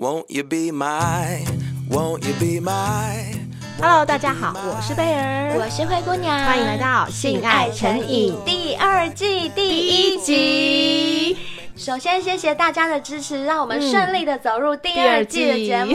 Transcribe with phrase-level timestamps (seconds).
[0.00, 1.44] Won't you be my,
[1.90, 3.34] won't you be my?
[3.80, 11.36] Hello，大家好，我是贝儿，我是灰姑娘，欢迎来到《性爱成瘾》第二季第一集。
[11.78, 15.94] 首先，谢谢大家的支持，让我们顺利的走入第二季的节目，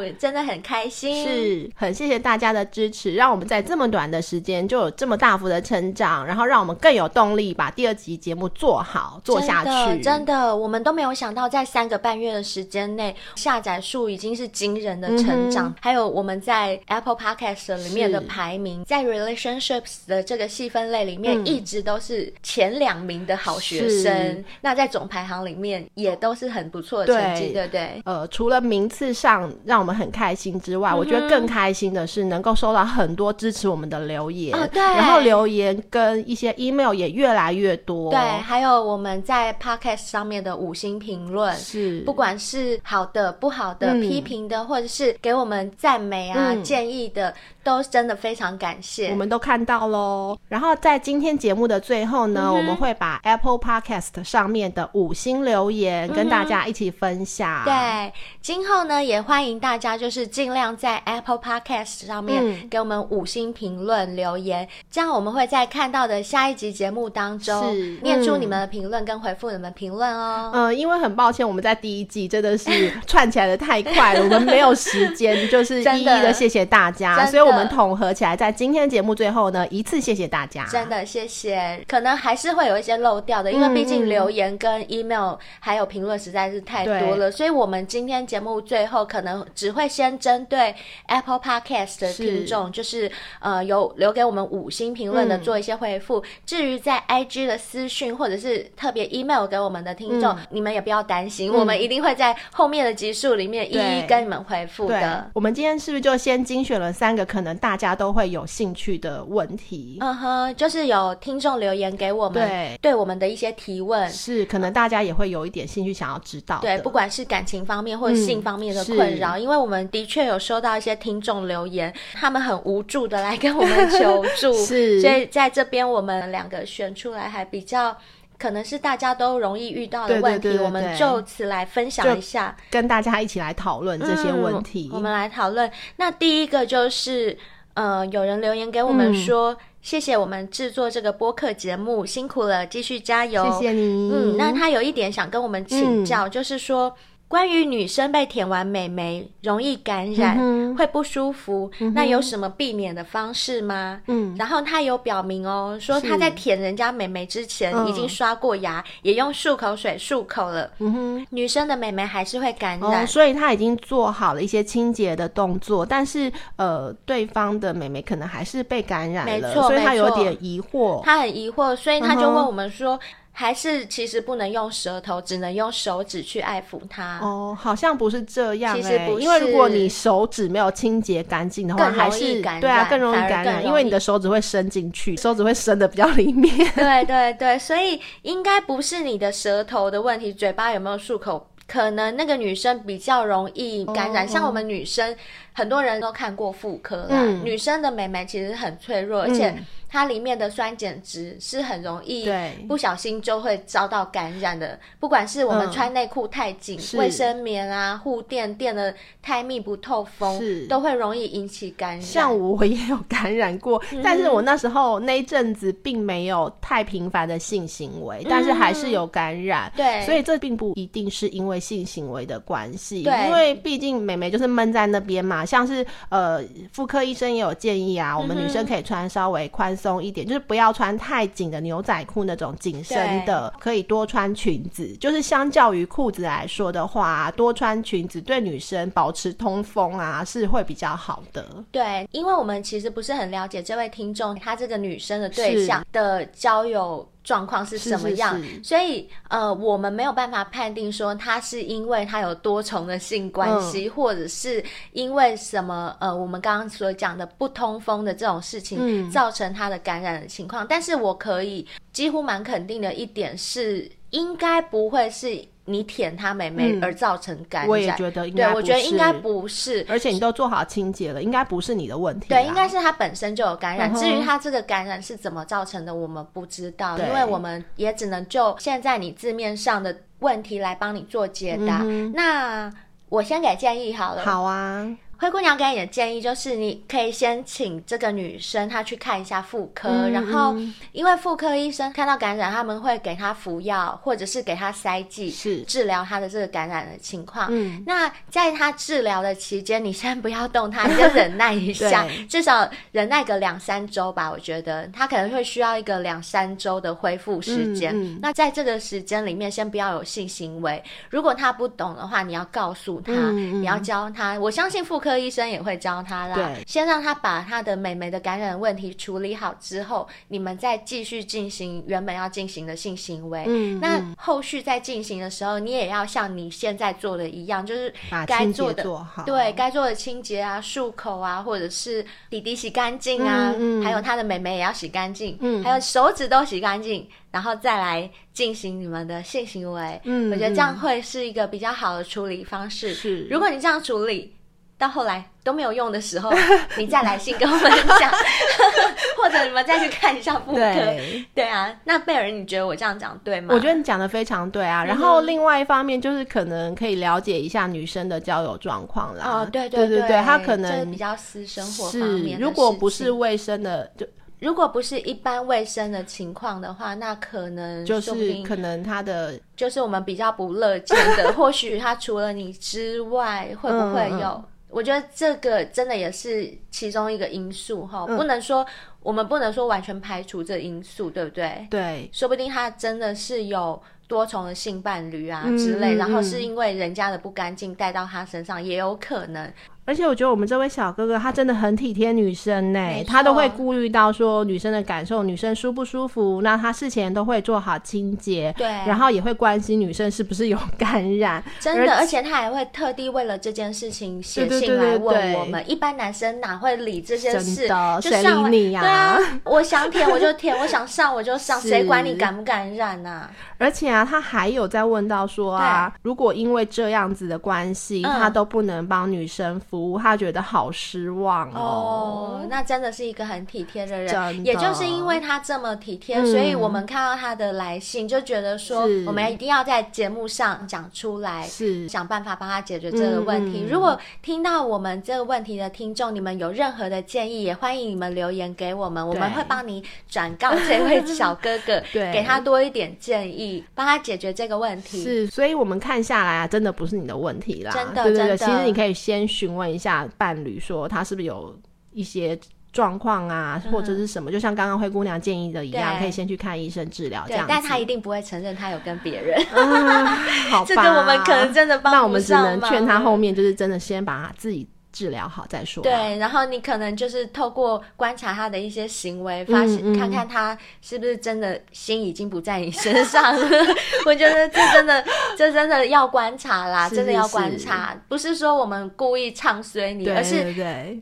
[0.00, 1.22] 嗯、 真的很开心。
[1.22, 9.70] 是很谢谢大家的支持，让我们在这么短的时间就有这么大幅的成长，然后让我们更有动力把第二集节目做好做下去。
[9.70, 15.66] 真的，真的，我们都没有想到，在三个半月的时间内，下载数已经是惊人的成长。
[15.66, 24.42] 嗯、还有我们在 Apple Podcast 里面的排名，在 Relationships 的这个细分类里面，一直都是前两名的好学生。
[24.62, 25.17] 那在总排。
[25.18, 28.00] 排行里面也都是很不错的成绩，对不对？
[28.04, 42.00] 呃，除了名次上让我们很开心之外，嗯、我觉得更开心的是能够收到很多支持我们的留言，哦、对，然后留言跟一些 email 也越来越多，对，还有我们在 podcast 上面的五星评论，是。
[42.02, 50.38] 不管是好的、不好的、嗯、批评的，或者是给我们赞美啊、嗯、建议的，都真的非常感谢，我们都看到喽。
[50.48, 57.62] 然后在今天节目的最后呢，嗯、我们会把 Apple Podcast 上面的五五星留言跟大家一起分享。
[57.62, 70.50] 嗯、对，今后呢也欢迎大家就是尽量在 Apple Podcast 上面给我们五星评论留言，嗯、这样我们会在看到的下一集节目当中念出你们的评论跟回复你们评论哦。
[70.52, 72.68] 嗯，因为很抱歉，我们在第一季真的是
[73.08, 80.66] 串起来的太快了，我们没有时间就是 一一的谢谢大家，所以我们统合起来在今天节目最后呢一次谢谢大家。
[80.66, 90.74] 真的谢谢，可能还是会有一些漏掉的，因为毕竟留言跟一 email 还有评论实在是太多了，所以我们今天节目最后可能只会先针对
[91.06, 93.10] Apple Podcast 的听众，就是
[93.40, 96.18] 呃有留给我们五星评论的做一些回复。
[96.20, 105.30] 嗯、至于在 IG 的私讯或者是特别 email 给我们的听众，嗯、你们也不要担心，嗯、我们一定会在后面的集数里面一一跟你们回复的。
[105.32, 109.98] 我们今天是不是就先精选了三个可能大家都会有兴趣的问题？
[110.00, 114.87] 嗯哼，就是有听众留言给我们，对，对我们的一些提问，是可能大家。
[114.88, 127.94] 大家也会有一点兴趣想要知道，对，不管是感情方面或者性方面的困扰，嗯、因为我们的确有收到一些听众留言，他们很无助的来跟我们 求助，是，所以在这边我们两个选出来还比较
[128.38, 134.88] 可能是大家都容易遇到的问题，对对对对对，我们就此来分享一下，跟大家一起来讨论这些问题。
[134.90, 137.36] 嗯、我们来讨论，那第一个就是，
[137.78, 139.54] 呃，有人留言给我们说。
[139.54, 143.44] 嗯谢谢我们制作这个播客节目，辛苦了，继续加油。
[143.52, 144.10] 谢谢你。
[144.12, 146.92] 嗯，那他有一点想跟我们请教，嗯、就是说。
[147.28, 154.00] 关于女生被舔完美眉容易感染，嗯、会不舒服，嗯、那有什么避免的方式吗？
[154.06, 160.70] 嗯，然后他有表明哦，说他在舔人家美眉之前已经刷过牙，嗯、也用漱口水漱口了。
[160.78, 172.98] 嗯哼，女生的美眉还是会感染，哦，所以他已经做好了一些清洁的动作，但是呃，对方的美眉可能还是被感染了，没错，所以他有点疑惑，他很疑惑，所以他就问我们说。
[173.38, 177.20] 嗯还是其实不能用舌头，只能用手指去爱抚它。
[177.22, 178.82] 哦，好像不是这样、欸。
[178.82, 186.52] 其实不是，因为如果你手指没有清洁干净的话，还是对啊，更容易感染，因为你的手指会伸进去，手指会伸的比较里面。
[186.74, 194.24] 对对对，所以应该不是你的舌头的问题，嘴巴有没有漱口，可能那个女生比较容易感染。
[194.24, 195.14] 哦、像我们女生，
[195.52, 199.54] 很多人都看过妇科啦，嗯、女生的美眉其实很脆弱，而且。
[199.88, 202.28] 它里面的酸碱值是很容易
[202.68, 212.02] 不小心就会遭到感染的，不管是我们穿内裤太紧、卫、嗯、生棉啊、护垫垫的太密不透风，是都会容易引起感染。
[212.02, 219.72] 像我也有感染过，嗯、但是我那时候那一阵子并没有太频繁的性行为，嗯、但是还是有感染。
[219.74, 225.46] 对，所以这并不一定是因为性行为的关系，对因为毕竟美眉就是闷在那边嘛。
[225.46, 229.77] 像是呃，妇科医生也有建议啊，我们女生可以穿稍微宽。
[229.78, 234.88] 松一点，就是不要穿太紧的牛仔裤，那种紧身的，可以多穿裙子。
[234.96, 241.46] 就是相较于裤子来说的话，多穿裙子对女生保持通风啊，是会比较好的。
[241.70, 247.08] 对，因为我们其实不是很了解这位听众，她这个女生的对象的交友。
[247.28, 248.38] 状况是什么样？
[248.38, 260.64] 是是是，所以呃，我们没有办法判定说他是因为他有多重的性关系，嗯、或者是因为什么呃，我们刚刚所讲的不通风的这种事情造成他的感染的情况。
[260.64, 265.44] 嗯、但是我可以几乎蛮肯定的一点是，应该不会是。
[265.68, 268.46] 你舔他妹妹而造成感染，我也觉得应该。
[268.46, 272.28] 对，我觉得应该不是，而且你都做好清洁了，应该不是你的问题。
[272.28, 273.94] 对，应该是他本身就有感染。
[273.94, 281.84] 至于他这个感染是怎么造成的，我们不知道，因为我们也只能就现在你字面上的问题来帮你做解答。
[282.14, 282.72] 那
[283.08, 284.24] 我先给建议好了。
[284.24, 284.88] 好啊。
[285.20, 290.54] 灰姑娘给你的建议就是，你可以先请这个女生她去看一下妇科，嗯、然后
[290.92, 297.48] 因为妇科医生看到感染，他们会给她服药，或者是给她塞剂，是治疗她的这个感染的情况。
[297.50, 304.30] 嗯，那在她治疗的期间，你先不要动她，你就 忍耐一下，至少忍耐个两三周吧。
[304.30, 307.92] 我觉得她可能会需要一个两三周的恢复时间。
[307.92, 310.80] 嗯嗯、那在这个时间里面，先不要有性行为。
[311.10, 314.38] 如果她不懂的话，你要告诉她，你要教她。
[314.38, 315.07] 我相信妇科。
[315.08, 323.44] 科医生也会教他啦，先让他把他的美眉的感染问题处理好之后，你们再继续进行原本要进行的性行为。
[323.46, 327.90] 嗯，那后续在进行的时候，你也要像你现在做的一样，就是
[328.26, 339.98] 该做的做好，对，该做的清洁啊、漱口啊，或者是弟弟洗干净啊，嗯嗯、还有他的美眉也要洗干净，嗯，还有手指都洗干净，然后再来进行你们的性行为。
[340.04, 342.92] 嗯，我觉得这样会是一个比较好的处理方式。
[342.92, 344.34] 是，如果你这样处理。
[344.78, 346.32] 到后来都没有用的时候，
[346.78, 347.62] 你再来信跟我们
[347.98, 348.10] 讲，
[349.20, 350.58] 或者你们再去看一下妇科。
[350.58, 353.52] 对，对啊，那贝尔，你觉得我这样讲对吗？
[353.52, 354.84] 我觉得你讲的非常对啊。
[354.84, 359.24] 然后另外一方面就是可能可以了解一下女生的交友状况啦。
[359.28, 362.38] 哦，对对对对，她可能比较私生活方面。
[362.38, 364.06] 如果不是卫生的，就
[364.38, 371.32] 如果不是一般卫生的情况的话，那可能就是可能她的就是我们比较不乐见的。
[371.34, 374.40] 或许她除了你之外，会不会有？
[374.70, 378.66] 嗯我觉得这个真的也是其中一个因素哈，嗯、不能说
[379.00, 381.66] 我们不能说完全排除这因素，对不对？
[381.70, 389.50] 对，说不定他真的是有多重的性伴侣啊之类，然后是因为人家的不干净带到他身上，也有可能。
[389.88, 405.52] 而且我觉得我们这位小哥哥他真的很体贴女生呢，错他都会顾虑到说女生的感受，女生舒不舒服，那他事前都会做好清洁，对，然后也会关心女生是不是有感染，真的，而且他还会特地为了这件事情写信来问我们。
[405.52, 407.66] 对对对对，一般男生哪会理这些事？
[407.66, 408.82] 的，就上谁理你呀？
[408.82, 413.30] 对啊，我想舔我就舔，我想上我就上， 谁管你感不感染啊？
[413.56, 422.40] 而且啊，他还有在问到说啊，如果因为这样子的关系，嗯、他都不能帮女生服务，他觉得好失望哦。
[422.40, 424.32] 哦，那真的是一个很体贴的人，的。
[424.42, 431.88] 也就是因为他这么体贴，嗯、所以我们看到他的来信，就觉得说，我们一定要在节目上讲出来，是。
[431.88, 433.64] 想办法帮他解决这个问题。
[433.64, 442.12] 嗯、如果听到我们这个问题的听众，你们有任何的建议，也欢迎你们留言给我们，我们会帮你转告这位小哥哥， 对。
[442.12, 443.64] 给他多一点建议。
[443.74, 445.02] 帮他解决这个问题。
[445.02, 448.36] 是，所以我们看下来啊，真的不是你的问题啦，真的，对对对，的。
[448.36, 451.58] 其实你可以先询问一下伴侣，说他是不是有
[451.92, 452.38] 一些
[452.72, 457.46] 状况啊，嗯、或者是什么，就像刚刚灰姑娘建议的一样，可以先去看医生治疗这样。
[457.48, 460.06] 但他一定不会承认他有跟别人，嗯、
[460.50, 461.98] 好吧， 这个我们可能真的帮不上。
[462.00, 464.68] 那我们只能劝他后面就是真的先把他自己。
[464.92, 465.82] 治疗好再说。
[465.82, 473.48] 对，然后你可能就是透过观察他的一些行为，发现、嗯嗯、看看他是不是真的心已经不在你身上了。
[474.04, 475.04] 我觉得这真的，
[475.36, 480.54] 这真的要观察啦，是是是真的要观察，不是说我们故意唱衰你，而是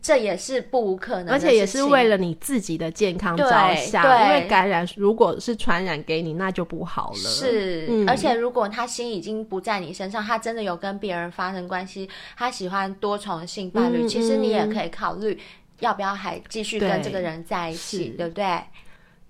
[0.03, 4.03] 这也是不无可能，而且也是为了你自己的健康着想。
[4.03, 7.17] 对，因为感染如果是传染给你，那就不好了。
[7.17, 13.86] 是，嗯、而且如果他心已经不在你身上，他真的有跟别人发生关系，他喜欢多重性伴。
[14.09, 15.39] 其实你也可以考虑
[15.81, 18.61] 要不要还继续跟这个人在一起，对，对不对？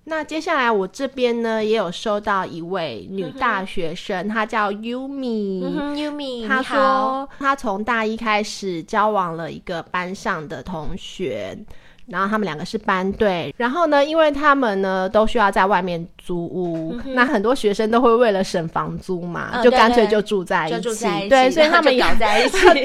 [0.08, 11.58] 那接下来我这边呢也有收到一位女大学生，嗯、她叫 Yumi，Yumi，、她说她从大一开始交往了一个班上的同学。
[12.06, 22.82] 然后他们两个是班队，然后呢，因为他们呢都需要在外面租屋，嗯、那很多学生都会为了省房租嘛，嗯、就干脆就住在一起，对，对，所以他们养在一起， 对，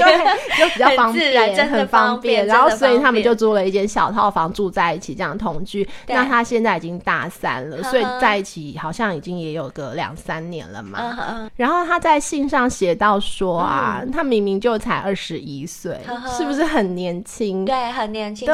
[0.57, 2.45] 就比较方便，很，很方便。
[2.45, 5.87] 然后所以他们就租了一间小套房住在一起，这样同居。
[6.07, 10.99] 那他现在已经大三了，所以在一起好像已经也有个两三年了嘛。
[11.29, 15.99] 嗯、然后他在信上写到说啊，嗯、他明明就才二十一岁，
[16.37, 17.65] 是不是很年轻？
[17.65, 18.47] 对，很年轻，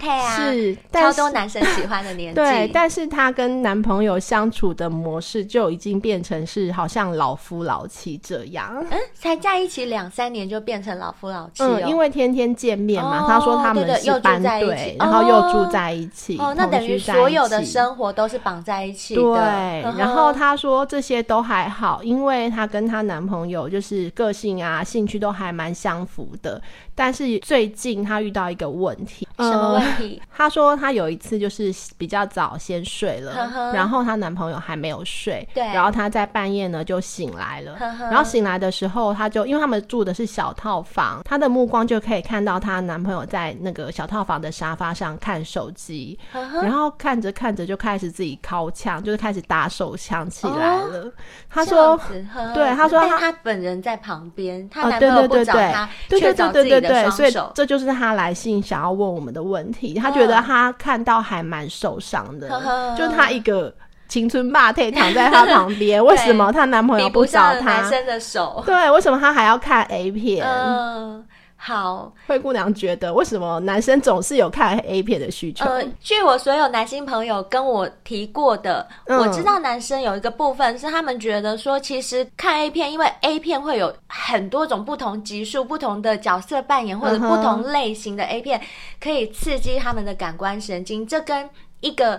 [0.00, 0.74] 对。
[0.74, 2.34] 是，超多男生喜欢的年纪。
[2.40, 8.84] 对，但是她跟男朋友相处的模式就已经变成是好像老夫老妻这样。
[8.90, 11.62] 嗯，才在一起两三年就变成老夫老妻。
[11.62, 13.26] 嗯，因为天天见面嘛。
[13.28, 16.38] 他说他们是班对，然后又住在一起。
[16.38, 19.22] 哦，那等于所有的生活都是绑在一起的。
[19.22, 26.60] 对，然后她说这些都还好，因为她跟她男朋友就是个性啊、兴趣都还蛮相符的。
[27.00, 30.20] 但是最近他遇到一个问题，什么问题？
[30.36, 33.72] 他说她有一次就是比较早先睡了，呵呵。
[33.72, 37.74] 然后她男朋友还没有睡，对，然后她在半夜呢就醒来了，
[38.10, 46.18] 然后醒来的时候，她就因为他们住的是小套房，她的目光就可以看到她男朋友在那个小套房的沙发上看手机，
[46.62, 51.06] 然后看着看着就开始自己掏枪，就是开始打手枪起来了。
[51.06, 51.12] 哦、
[51.48, 59.94] 他说呵呵：“对，她说他他本人在旁边，他哦，男朋友不找他，对对对对对对对，所以手这就是他来信想要问我们的问题。
[59.94, 63.72] 他觉得他看到还蛮受伤的，哦、就是他一个
[64.08, 67.80] 青春霸退躺在她旁边， 为什么她男朋友不找她？
[67.80, 70.46] 男生的手，对，为什么她还要看 A 片？
[70.46, 71.24] 嗯。”
[71.62, 75.66] 好，灰姑娘觉得为什么男生总是有看 A 片的需求？
[75.66, 88.58] 呃，据我所有男性朋友跟我提过的，嗯、我知道男生有一个部分是他们觉得说，其实看 A 片，因为 A 片会有很多种不同级数、不同的角色扮演或者不同类型的 A 片，
[88.98, 91.06] 可以刺激他们的感官神经。
[91.06, 91.46] 这跟
[91.80, 92.18] 一个。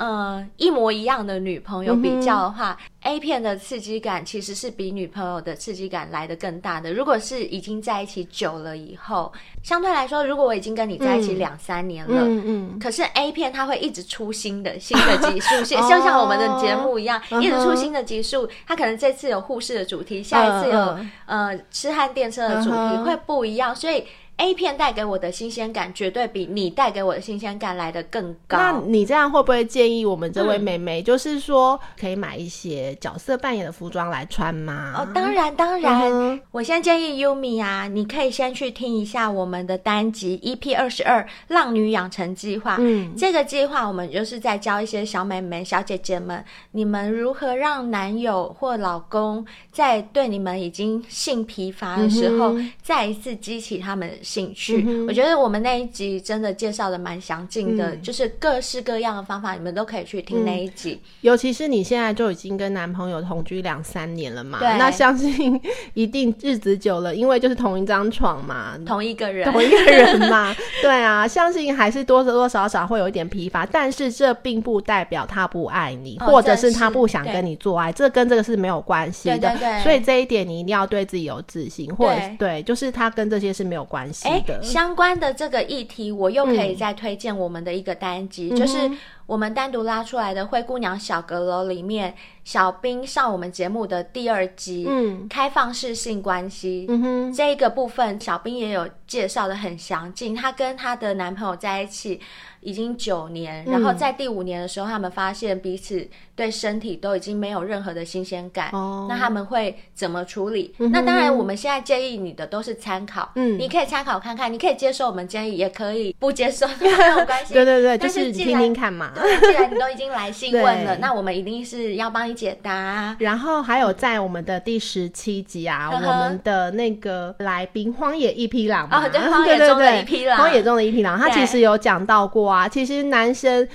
[0.00, 6.90] 呃，一模一样的女朋友比较的话，嗯，A 片的刺激感其实是比女朋友的刺激感来的更大的。
[6.90, 9.30] 如果是已经在一起久了以后，
[9.62, 18.48] 相对来说，如果我已经跟你在一起两三年了，嗯嗯，可是 A 片它会一直出新的新的集数，像像我们的节目一样，一直出新的集数。
[18.66, 24.02] 它可能这次有护士的主题，下一次有呃痴汉电车的主题会不一样，所以。
[24.40, 28.56] A 片带给我的新鲜感，绝对比你带给我的新鲜感来的更高。
[28.56, 34.94] 那你这样会不会建议我们这位妹妹，就是说可以买一些角色扮演的服装来穿吗？
[34.96, 36.10] 哦，当然当然。
[36.10, 42.76] 嗯、我先建议 Yumi 啊，你可以先去听一下我们的单集 EP 二十二《浪女养成计划》。
[42.80, 54.10] 嗯，这个计划我们就是在教一些小美眉、小姐姐们，你们如何让男友或老公在对你们已经性疲乏的时候，嗯、再一次激起他们。
[54.30, 60.92] 兴趣、嗯，我觉得我们那一集真的介绍的蛮详尽的、嗯，就是各式各样的方法，你们都可以去听那一集。
[60.92, 65.60] 嗯、尤其是你现在就已经跟男朋友同居两三年了嘛，那相信
[65.94, 79.38] 一定日子久了，因为就是同一张床嘛，同一个人，同一个人嘛， 对啊，相信还是多多少少会有一点疲乏，但是这并不代表他不爱你，哦、或者是他不想跟你做爱，这跟这个是没有关系的。
[79.38, 84.19] 对对对，所以这一点你一定要对自己有自信，或者，对，就是他跟这些是没有关系。
[84.24, 88.90] 哎、欸，相关的这个议题，我又可以再推荐我们的一个单集，嗯、就是
[89.30, 100.34] 我们单独拉出来的《灰姑娘小阁楼》里面，小兵上我们节目的第二集，嗯，开放式性关系，嗯哼，这一个部分，小兵也有介绍的很详尽。
[100.34, 102.20] 她跟她的男朋友在一起
[102.60, 108.70] 已经九年，然后在第五年的时候，他们发现彼此对身体都已经没有任何的新鲜感。
[108.72, 110.74] 哦，那他们会怎么处理？
[110.78, 117.54] 嗯、那当然，我们现在建议你的都是参考，嗯，你可以参考看看，你可以接受我们建议，也可以不接受， 没有关系。
[117.54, 119.12] 对对对，就是听听看嘛。
[119.20, 123.16] 对， 既然你都已经来信问了，那我们一定是要帮你解答。
[123.18, 132.50] 然后还有在我们的第十七集啊，嗯、我们的那个来宾荒野一匹狼嘛，哦，对，荒野中的 一匹狼，荒野中的一匹狼，他其实有讲到过。
[132.50, 133.66] 啊，其实男生，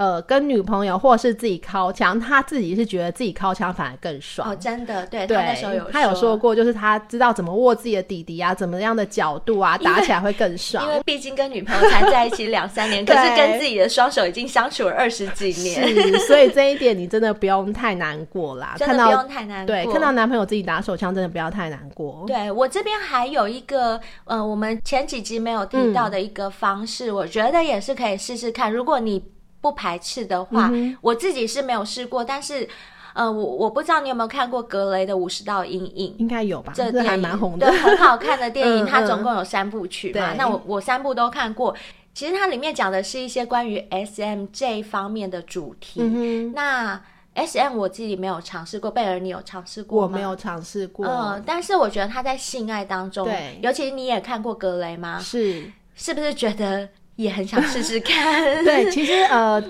[0.00, 4.50] 呃，跟女朋友或是自己靠枪，他自己是觉得自己靠枪反而更爽。
[4.50, 10.82] 哦，真的，对，对，他那时候有说，他有说过，就是他知道怎么握自己的弟弟啊，怎么样的角度啊，打起来会更爽。
[10.86, 18.76] 因为毕竟跟女朋友才在一起两三年，可是跟自己的双手已经相处了二十几年，是，所以这一点你真的不用太难过啦。
[18.80, 19.76] 真的不用太难过。
[19.76, 22.24] 对，看到男朋友自己打手枪，真的不要太难过。
[22.26, 28.72] 对，我这边还有一个，呃，我们前几集没有提到的一个方式，嗯，我觉得也是可以试试看。
[28.72, 29.22] 如果你
[29.60, 32.66] 不排斥的话，嗯，我自己是没有试过，但是，
[33.12, 36.72] 呃，我我不知道你有没有看过格雷的五十道阴影，应该有吧？
[36.74, 40.32] 这还蛮红的，对，很好看的电影，嗯，它总共有三部曲嘛。
[40.32, 41.74] 嗯，那我我三部都看过，
[42.14, 46.00] 其实它里面讲的是一些关于 SM 这方面的主题。
[46.02, 47.00] 嗯，那
[47.34, 50.08] SM 我自己没有尝试过，贝尔你有尝试过吗？
[50.10, 55.18] 我没有尝试过，嗯，但是我觉得他在性爱当中，对，尤其你也看过格雷吗？
[55.20, 56.88] 是，是不是觉得？
[57.22, 58.64] 也很想试试看。
[58.64, 59.62] 对，其实呃，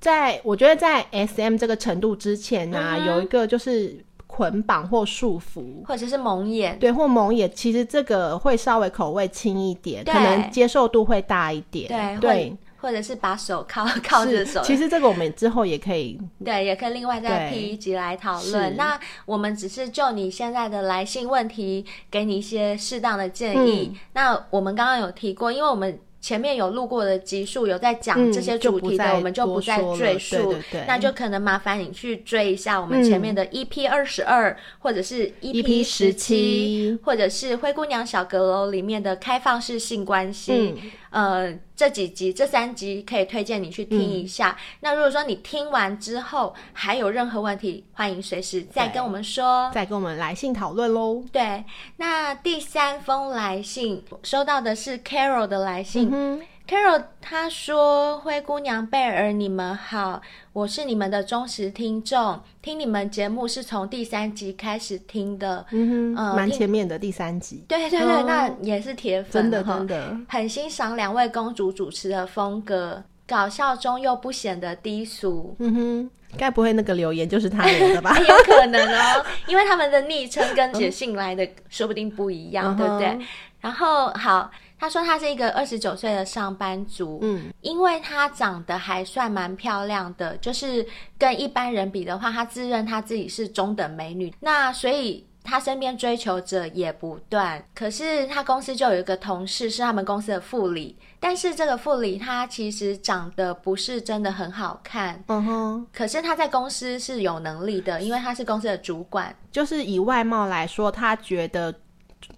[0.00, 11.88] 在我觉得在 SM 这个程度之前呢、啊嗯，有一个就是捆绑或束缚，或者是蒙眼，对，或蒙眼，其实这个会稍微口味轻一点，可能接受度会大一点。
[11.88, 14.60] 对对，或者是把手靠 靠着手。
[14.62, 18.76] 其实这个我们之后也可以，对，也可以另外再辟一集来讨论。
[18.76, 23.90] 那我们只是就你现在的来信问题，给你一些适当的建议。
[23.92, 25.98] 嗯、那我们刚刚有提过，因为我们。
[26.26, 30.36] 前面有录过的集数，有在讲这些主题的，嗯、我们就不再赘述。
[30.36, 40.74] 对对对，那就可能麻烦你去追一下我们前面的 EP 二十二，或者是 EP 十七，或者是《灰姑娘小阁楼》里面的开放式性关系。
[40.76, 44.50] 嗯呃，这几集这三集可以推荐你去听一下。
[44.50, 51.22] 嗯、那如果说你听完之后还有任何问题，欢迎随时再跟我们说，再跟我们来信讨论喽。
[51.32, 51.64] 对，
[51.96, 56.08] 那第三封来信收到的是 Carol 的来信。
[56.12, 60.20] 嗯 Carol 他说：“灰姑娘贝儿，你们好，
[60.52, 78.18] 我是你们的忠实听众，听你们节目是从第三集开始听的，嗯哼，蛮前面的第三集，对对对，哦、那也是铁粉，真的真的，很欣赏两位公主主持的风格，搞笑中又不显得低俗，嗯哼，该不会那个留言就是他留的吧？
[78.18, 83.26] 有可能哦，因为他们的昵称跟写信来的说不定不一样，嗯、对不对？
[83.60, 90.86] 然后好。”他说他是一个二十九岁的上班族，嗯，因为他长得还算蛮漂亮的，就是
[91.18, 97.64] 跟一般人比的话，他自认他自己是中等美女，那所以他身边追求者也不断。
[97.74, 111.74] 可是他公司就有一个同事是他们公司的副理，但是这个副理他其实长得不是真的很好看，嗯哼，可是他在公司是有能力的，因为他是公司的主管，就是以外貌来说，他觉得。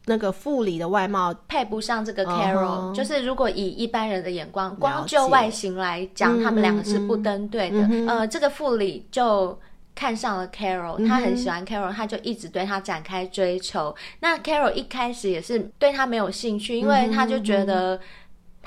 [0.09, 2.95] 那个副理的外貌配不上这个 Carol，uh-huh.
[2.95, 7.79] 就是如果以一般人的眼光，光就外形来讲，他们两个是不登对的。
[7.91, 9.57] 嗯、呃，这个副理就
[9.95, 13.95] 看上了 Carol，嗯、他很喜欢 Carol，他就一直对他展开追求。
[14.21, 18.01] 那 Carol 一开始也是对他没有兴趣，因为他就觉得。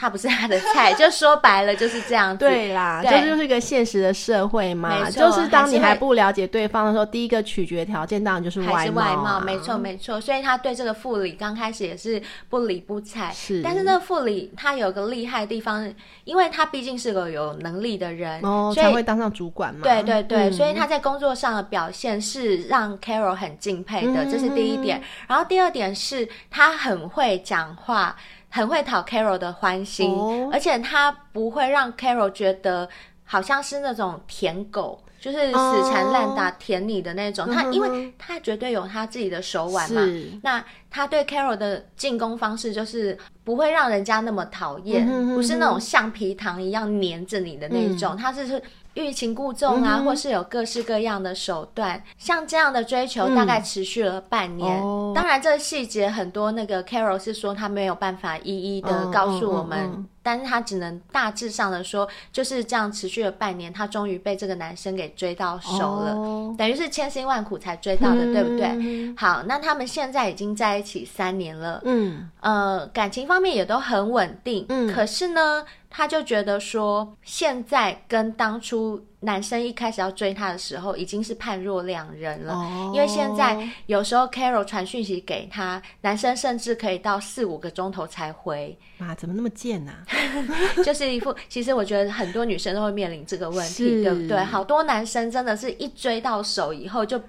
[0.01, 2.39] 他不是他的菜，就说白了就是这样子。
[2.39, 5.07] 对啦，这就是一个现实的社会嘛。
[5.11, 10.19] 就是当你还不了解对方的时候，第一个取决条件当然就是外外貌，没错没错。
[10.19, 13.31] 所以他对这个副理刚开始也是不理不睬。
[13.31, 15.87] 是，但是那个副理他有个厉害的地方，
[16.23, 19.81] 因为他毕竟是个有能力的人，哦，所以才会当上主管嘛。
[19.83, 24.97] 对对对，嗯，所以他在工作上的表现是让 Carol 很敬佩的，这是第一点。
[24.97, 28.15] 嗯，然后第二点是他很会讲话。
[28.51, 30.53] 很会讨 Carol 的欢心，oh.
[30.53, 32.87] 而且他不会让 Carol 觉得
[33.23, 37.45] 好像是那种舔狗，就是死缠烂打舔你的那种。
[37.45, 37.55] Oh.
[37.55, 40.01] 他因为他绝对有他自己的手腕嘛，
[40.43, 48.61] 那他对 Carol 的进攻方式就是不会让人家那么讨厌，不是那种橡皮糖一样黏着你的那种，他是。
[48.95, 54.81] 欲擒故纵啊，嗯、或是有各式各样的手段，像这样的追求大概持续了半年。
[54.81, 60.05] 嗯哦、当然，这个细节很多，那个 Carol 是说他没有办法一一的告诉我们。
[60.23, 69.13] 但是他只能大致上的说，就是这样持续了半年，他终于被这个男生给追到手了，哦、等于是千辛万苦才追到的，嗯、对不对？
[69.17, 79.05] 好，那他们现在已经在一起三年了，嗯，呃，感情方面也都很稳定，嗯，可是呢，他就觉得说，现在跟当初。
[79.23, 82.55] 男生一开始要追她的时候，已经是判若两人了。
[82.55, 88.75] 哦、因为现在有时候 Carol 传讯息给他，男生甚至可以到四五个钟头才回。
[88.97, 90.01] 啊，怎么那么贱呢、啊？
[90.83, 94.43] 就是一副，其实我觉得很多女生都会面临这个问题，是对不对？
[94.43, 97.21] 好多男生真的是一追到手以后就。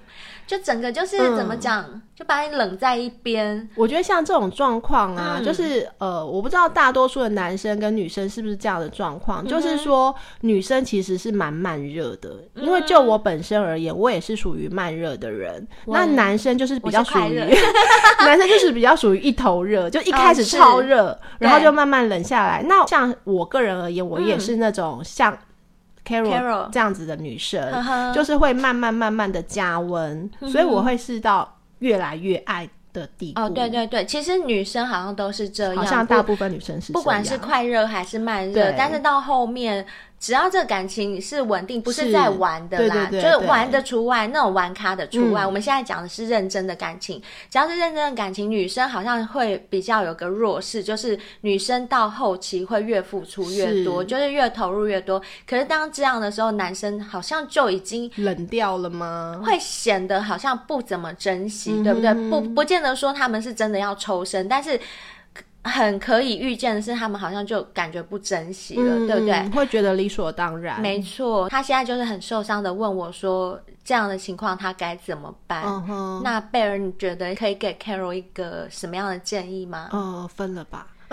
[0.46, 3.68] 就整个就是怎么讲，嗯、就把你冷在一边。
[3.74, 9.44] 我觉得像这种状况啊，嗯、就是呃，我不知道大多数的男生跟女生是不是这样的状况。
[9.44, 15.56] 嗯、就是说，女生其实是蛮慢热的，嗯、因为就我本身而言，我也是属于慢热的人。
[15.86, 17.38] 嗯、那男生就是比较属于，
[18.20, 22.62] 男生就是比较属于一头热，就一开始超热，哦、然后就慢慢冷下来。
[22.68, 25.36] 那像我个人而言，我也是那种像。
[26.04, 28.12] Carol 这样子的女生，uh.
[28.12, 30.50] 就是会慢慢慢慢的加温，uh.
[30.50, 33.40] 所以我会试到越来越爱的地步。
[33.40, 39.86] 哦，对对对，其实女生好像都是这样，好像大部分女生是这样，不管是快热还是慢热，但是到后面。
[40.22, 45.42] 只要这个感情是稳定，不是在玩的啦，对对对对，就是玩的除外，那种玩咖的除外。
[45.42, 55.20] 嗯、我们现在讲的是认真的感情，只要是认真的感情，女生好像会比较有个弱势，就是女生到后期会越付出越多，是就是越投入越多。
[55.44, 59.42] 可是当这样的时候，男生好像就已经冷掉了吗？
[59.44, 62.14] 会显得好像不怎么珍惜，嗯、对不对？
[62.30, 64.78] 不，不见得说他们是真的要抽身，但是。
[65.64, 69.48] 很可以预见的是，他们好像就感觉不珍惜了，嗯、对不对？
[69.50, 70.80] 会觉得理所当然。
[70.80, 75.62] 没错，他现在就是很受伤的问我说：“这样的情况他该怎么办？”
[76.24, 79.88] 那贝儿，你觉得可以给 Carol 一个什么样的建议吗？
[79.92, 80.88] 呃，分了吧。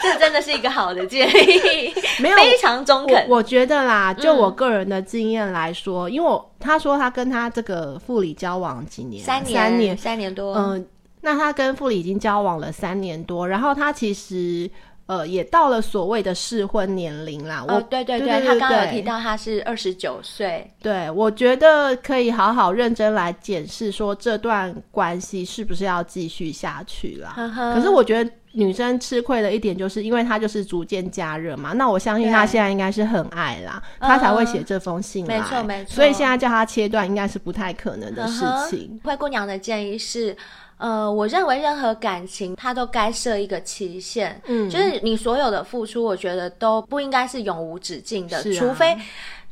[0.00, 3.36] 这真的是一个好的建议， 没有非常中肯我。
[3.36, 10.54] 我觉得啦，就我个人的经验来说，嗯、因为我他说他跟他这个副理交往几年，三年，三年，三年多。
[10.54, 10.84] 嗯、呃。
[11.26, 14.70] 那他跟傅里已经交往了三年多，然后他其实。
[15.08, 17.64] 呃，也到了所谓的适婚年龄啦。
[17.68, 20.68] 哦，对对对，对对对，他刚刚有提到他是二十九岁。
[20.82, 27.32] 对，我觉得可以好好认真来检视，说这段关系是不是要继续下去啦。
[27.36, 31.72] 呵呵，可是我觉得女生吃亏的一点，就是因为她就是逐渐加热嘛。
[31.74, 35.38] 那我相信她现在应该是很爱啦，她才会写这封信来。
[35.38, 35.94] 没错没错。
[35.94, 38.98] 所以现在叫她切断，应该是不太可能的事情。
[39.04, 40.36] 灰姑娘的建议是。
[40.78, 48.94] 呃，我认为任何感情它都该设一个期限，嗯，就是你所有的付出，我觉得都不应该是永无止境的，啊、除非，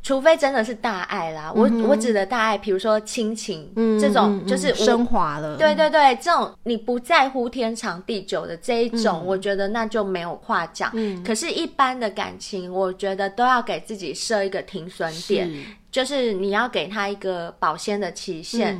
[0.03, 1.51] 除非真的是大爱啦。
[1.55, 5.57] 嗯、我我指的大爱，比如说亲情，嗯，这种就是升华了。
[5.57, 10.91] 对对对，这种你不在乎天长地久的这一种，嗯、我觉得那就没有话讲。
[10.93, 18.79] 嗯，可是，一般的感情，我觉得都要给自己设一个停损点，是就是你要给他一个保鲜的期限。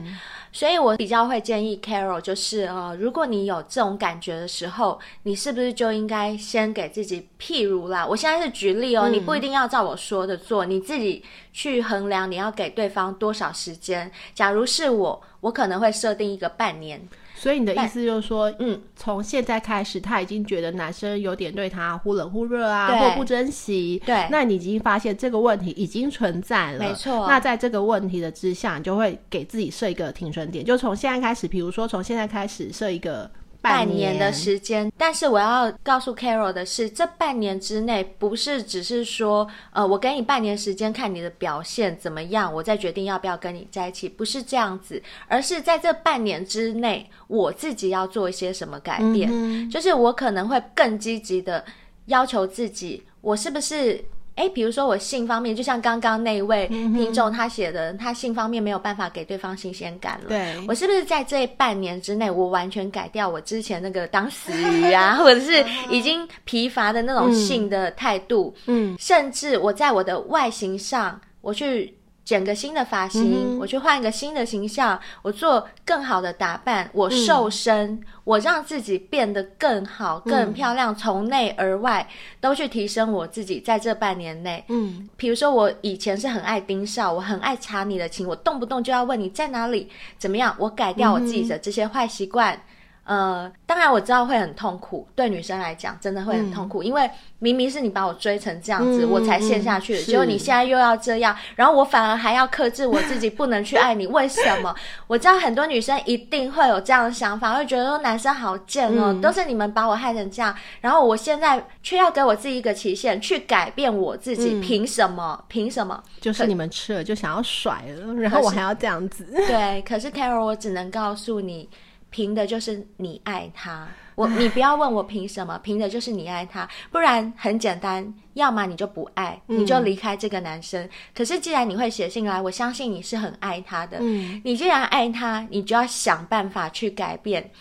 [0.55, 14.09] 嗯所以我比较会建议 Carol，就是呃，如果你有这种感觉的时候，你是不是就应该先给自己，譬如啦，我现在是举例哦，嗯、你不一定要照我说的做，你自己去衡量你要给对方多少时间。
[14.33, 17.05] 假如是我，我可能会设定一个半年。
[17.45, 24.01] 所以你的意思就是说，嗯，从现在开始，他已经觉得男生有点对他忽冷忽热啊，对或不珍惜。
[24.03, 26.79] 对，那你已经发现这个问题已经存在了。
[26.79, 27.27] 没错。
[27.27, 33.29] 那在这个问题的之下，你就会给自己设一个停损点，就从现在开始，比如说从现在开始设一个。
[33.65, 51.65] 半年，的时间，但是我要告诉 Carol 的是，这半年之内不是只是说，呃，我给你半年时间看你的表现怎么样，我再决定要不要跟你在一起，不是这样子，而是在这半年之内，我自己要做一些什么改变，嗯，就是我可能会更积极的
[52.05, 54.03] 要求自己，我是不是？
[54.35, 60.29] 哎，比如说我性方面，就像刚刚那位听众他写的，嗯、他性方面没有办法给对方新鲜感了。
[60.29, 68.53] 对，我是不是在这半年之内，我完全改掉我之前那个当死鱼啊， 或者是已经疲乏的那种性的态度？
[68.65, 71.93] 嗯，嗯甚至我在我的外形上，我去。
[72.25, 82.05] 剪个新的发型，嗯、我去换一个新的形象，我做更好的打扮，我瘦身，嗯、我让自己变得更好、更漂亮，从内而外
[82.41, 83.59] 都去提升我自己。
[83.59, 90.55] 在这半年内，嗯，比如说我以前是很爱盯梢，我很爱查你的情，我动不动就要问你在哪里，怎么样？
[90.57, 92.59] 我改掉我自己的这些坏习惯。
[93.05, 104.73] 呃，当然我知道会很痛苦，对女生来讲真的会很痛苦，嗯、因为明明是你把我追成这样子，嗯、我才陷下去的，结果你现在又要这样，然后我反而还要克制我自己，不能去爱你，为什么？
[105.05, 115.43] 我知道很多女生一定会有这样的想法，会觉得说男生好贱哦，嗯、都是你们把我害成这样，然后我现在却要给我自己一个期限去改变我自己，凭、嗯、什么？
[115.47, 116.03] 凭什么？
[116.19, 119.27] 就是你们吃了就想要甩了，然后我还要这样子？
[119.47, 121.69] 对，可是 Carol，我只能告诉你。
[122.15, 130.81] 凭的就是你爱他，我你不要问我凭什么，凭的就是你爱他，不然很简单，要么你就不爱，你就离开这个男生。
[130.81, 133.97] 嗯、可是既然你会写信来，我相信你是很爱他的。
[133.99, 137.51] 嗯、你既然爱他，你就要想办法去改变。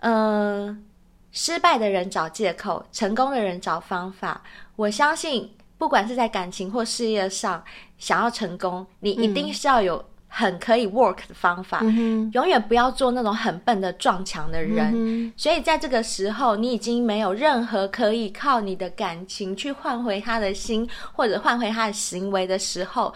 [0.00, 0.78] 嗯、呃，
[1.32, 4.42] 失败的人找借口，成功的人找方法。
[4.76, 7.64] 我相信，不管是在感情或事业上，
[7.96, 10.04] 想要成功，你一定是要有。
[10.36, 14.90] 很可以 work 的方法，嗯、永远不要做那种很笨的撞墙的人。
[14.92, 23.14] 嗯、所以在这个时候，你已经没有任何可以靠你的感情去换回他的心，或者换回他的行为的时候，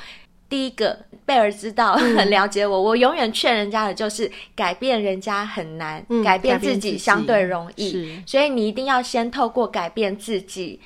[0.48, 8.22] 第一个贝尔知道、嗯、很 了解我，我永远劝人家的就是改变人家很难，嗯、改变自己相对容易。
[8.24, 10.80] 所以你一定要先透过改变自己，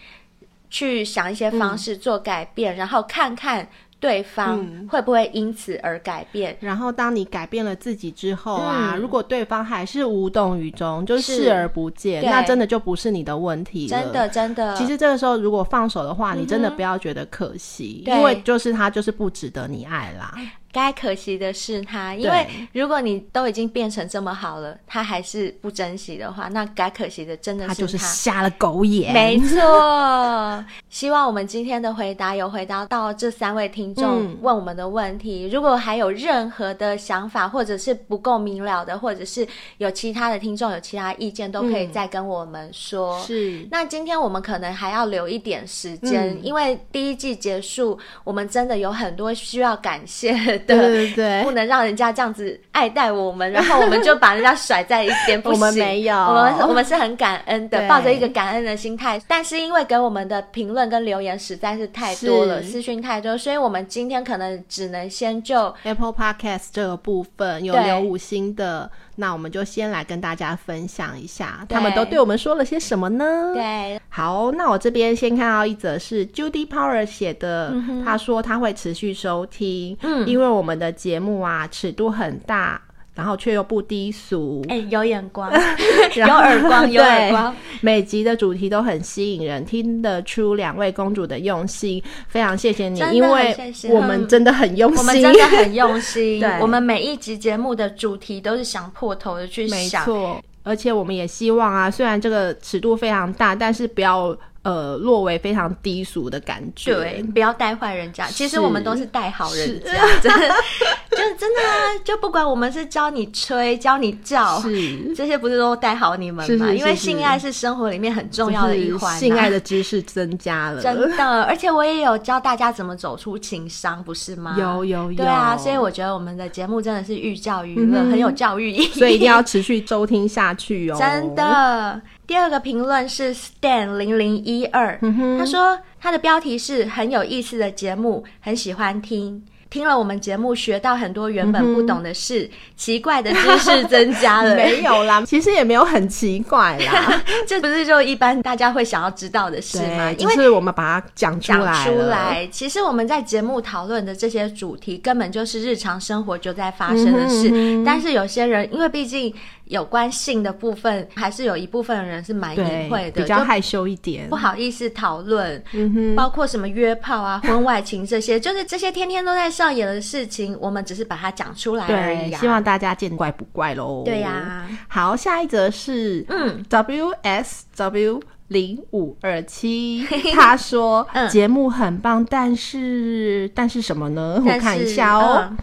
[0.71, 3.69] 去想一些方式做改变，嗯、然后看看。
[4.03, 6.57] 对方会不会因此而改变？
[6.59, 14.03] 然后当你改变了自己之后啊，嗯、如果对方还是无动于衷，就视而不见，那真的就不是你的问题了。
[14.03, 14.75] 真的，真的。
[14.77, 20.35] 其实这个时候如果放手的话，你真的不要觉得可惜，嗯、因为就是他就是不值得你爱啦。
[20.73, 29.13] 该可惜的是他，因为如果你都已经变成这么好了，他还是不珍惜的话，那该可惜的真的是他，他就是瞎了狗眼。
[29.13, 35.47] 没错，希望我们今天的回答有回答到这三位听众问我们的问题。
[35.47, 43.19] 嗯、如果还有任何的想法，或者是不够明了的，或者是有其他的听众有其他意见，都可以再跟我们说。
[43.19, 43.69] 嗯、是。
[43.71, 50.62] 那今天我们可能还要留一点时间，嗯、因为第一季结束，我们真的有很多需要感谢。
[50.67, 55.41] 的，对对对，不能让人家这样子爱戴我们，然后我们就 把人家甩在一边。
[55.41, 59.21] 不行，我们没有，我们我们是很感恩的，抱着一个感恩的心态。
[59.27, 68.91] 但是因为给我们的评论跟留言实在是太多了，私讯太多，所以我们今天可能只能先就 Apple Podcast 这个部分有留五星的。
[69.17, 73.53] 那我们就先来跟大家分享一下，他们都对我们说了些什么呢？
[73.55, 82.81] 对，好，那我这边先看到一则是 Judy Power 写的，嗯、他说他会持续收听，嗯，因为我们的节目啊尺度很大。
[83.15, 85.51] 然后却又不低俗，哎、欸，有眼光，
[86.17, 87.55] 有耳光，有耳光。
[87.81, 93.55] 每集的主题都很吸引人，听得出两位公主的用心，非常谢谢你，因为
[93.91, 96.41] 我们真的很用心，我们真的很用心。
[96.41, 100.43] 对，我们每一集节目的主题都是想破头的去想，没错。
[100.63, 104.37] 而且我们也希望啊，虽然这个尺度非常大，但是不要。
[104.63, 108.29] 呃，落为非常低俗的感觉，对，不要带坏人家。
[108.29, 110.55] 其实我们都是带好人家，真的，
[111.11, 116.47] 就真的啊，就不管我们是教你吹、教你叫，是这些不是都带好你们吗？
[116.47, 121.43] 是是是是，因为性爱是生活里面很重要的一环，啊，性爱的知识增加了，真的。
[121.43, 124.55] 而且我也有教大家怎么走出情商，不是吗？
[124.57, 125.57] 有有有，对啊。
[125.57, 130.97] 所以我觉得我们的节目真的是寓教于乐，嗯，很有教育意义，所以一定要持续收听下去哦。
[130.97, 132.01] 真的。
[132.33, 134.99] 第二个评论是 Stan 零零一二，
[135.39, 139.45] 他说他的标题是很有意思的节目，很喜欢听。
[139.69, 144.55] 听了我们节目，学到很多原本不懂的事，嗯、奇怪的知识增加了。
[144.57, 150.11] 没有啦， 其实也没有很奇怪啦， 这不是就一般大家会想要知道的事吗？
[150.19, 151.59] 因为是我们把它讲出来。
[151.59, 157.51] 讲出来，其实我们在节目讨论的这些主题，根本就是日常生活就在发生的事。
[157.53, 159.35] 嗯、但是有些人，因为毕竟。
[159.73, 165.63] 有关性的部分，还是有一部分的人是蛮隐晦的，比较害羞一点，不好意思讨论。
[165.73, 172.39] 嗯哼，包括什么约炮啊、婚外情这些，就是这些天天都在上演的事情，我们只是把它讲出来而已啊。
[172.39, 174.03] 希望大家见怪不怪喽。
[174.05, 180.07] 对呀、啊，好，下一则是嗯，WSW 零五二七，
[180.37, 184.43] 他说节、嗯、目很棒，但是但是什么呢？
[184.45, 185.49] 我看一下哦。
[185.49, 185.57] 嗯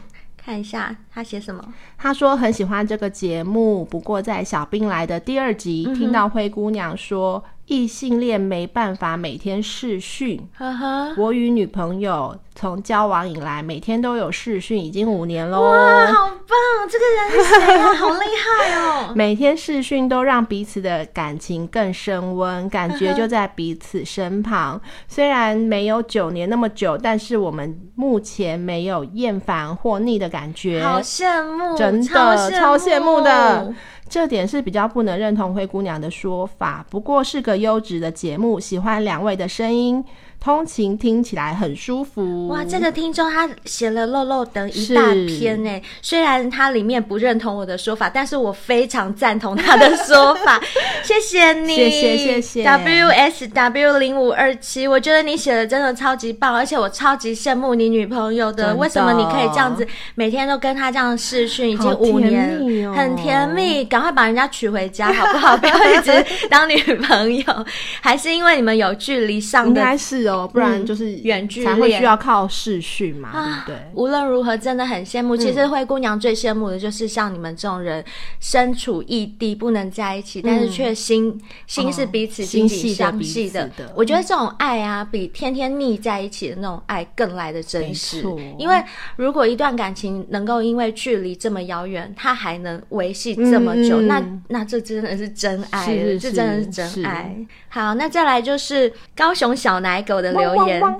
[0.50, 1.64] 看一下他写什么。
[1.96, 10.42] 他说很喜欢这个节目，不过在小兵来的第二集，嗯、听到灰姑娘说异性恋没办法每天视讯。
[10.58, 15.62] 呵呵，我与女朋友从交往以来，每天都有视讯，已经五年喽。
[15.62, 16.58] 哇，好棒！
[16.90, 17.94] 这个人是谁啊？
[17.94, 19.14] 好厉害哦！
[19.16, 24.82] 每天视讯都让彼此的感情更升温，感觉就在彼此身旁。
[25.08, 30.84] 虽然没有九年那么久，但是我们目前没有厌烦或腻的感觉。
[30.84, 33.74] 好羡慕，真的超羡慕，超羡慕的。
[34.10, 40.04] 这点是比较不能认同灰姑娘的说法，不过是个优质的节目，喜欢两位的声音。
[40.42, 42.64] 通勤听起来很舒服哇！
[42.64, 45.82] 这个听众他写了漏漏等一大篇呢。
[46.02, 50.58] 虽然他里面不认同我的说法，但是我非常赞同他的说法。
[51.04, 52.64] 谢谢你，谢谢谢谢。
[52.64, 58.74] W S W 零五二七，我觉得你写的真的超级棒，而且我超级羡慕你女朋友的。
[58.76, 63.84] 为什么你可以这样子每天都跟他这样视讯，已经五年，哦，很甜蜜。
[63.84, 65.58] 赶快把人家娶回家好不好？
[65.58, 67.66] 不要一直当女朋友，
[68.00, 69.82] 还是因为你们有距离上的？
[69.82, 70.29] 应该是。
[70.48, 73.92] 不然就是远距离才会需要靠视讯嘛，啊、对不对？
[73.94, 75.36] 无论如何，真的很羡慕。
[75.36, 78.04] 其实灰姑娘最羡慕的就是像你们这种人，
[78.40, 83.94] 身处异地不能在一起，嗯、但是却心心是彼此心系相系的，的。
[83.96, 88.24] 我觉得这种爱啊，比天天腻在一起的那种爱更来的真实。
[88.58, 88.82] 因为
[89.16, 95.86] 如果一段感情能够因为距离这么遥远，它还能维系这么久，嗯、那那这真的是真爱
[96.20, 97.36] 这真的是真爱。
[97.70, 100.82] 好，那再来就是高雄小奶狗的留言。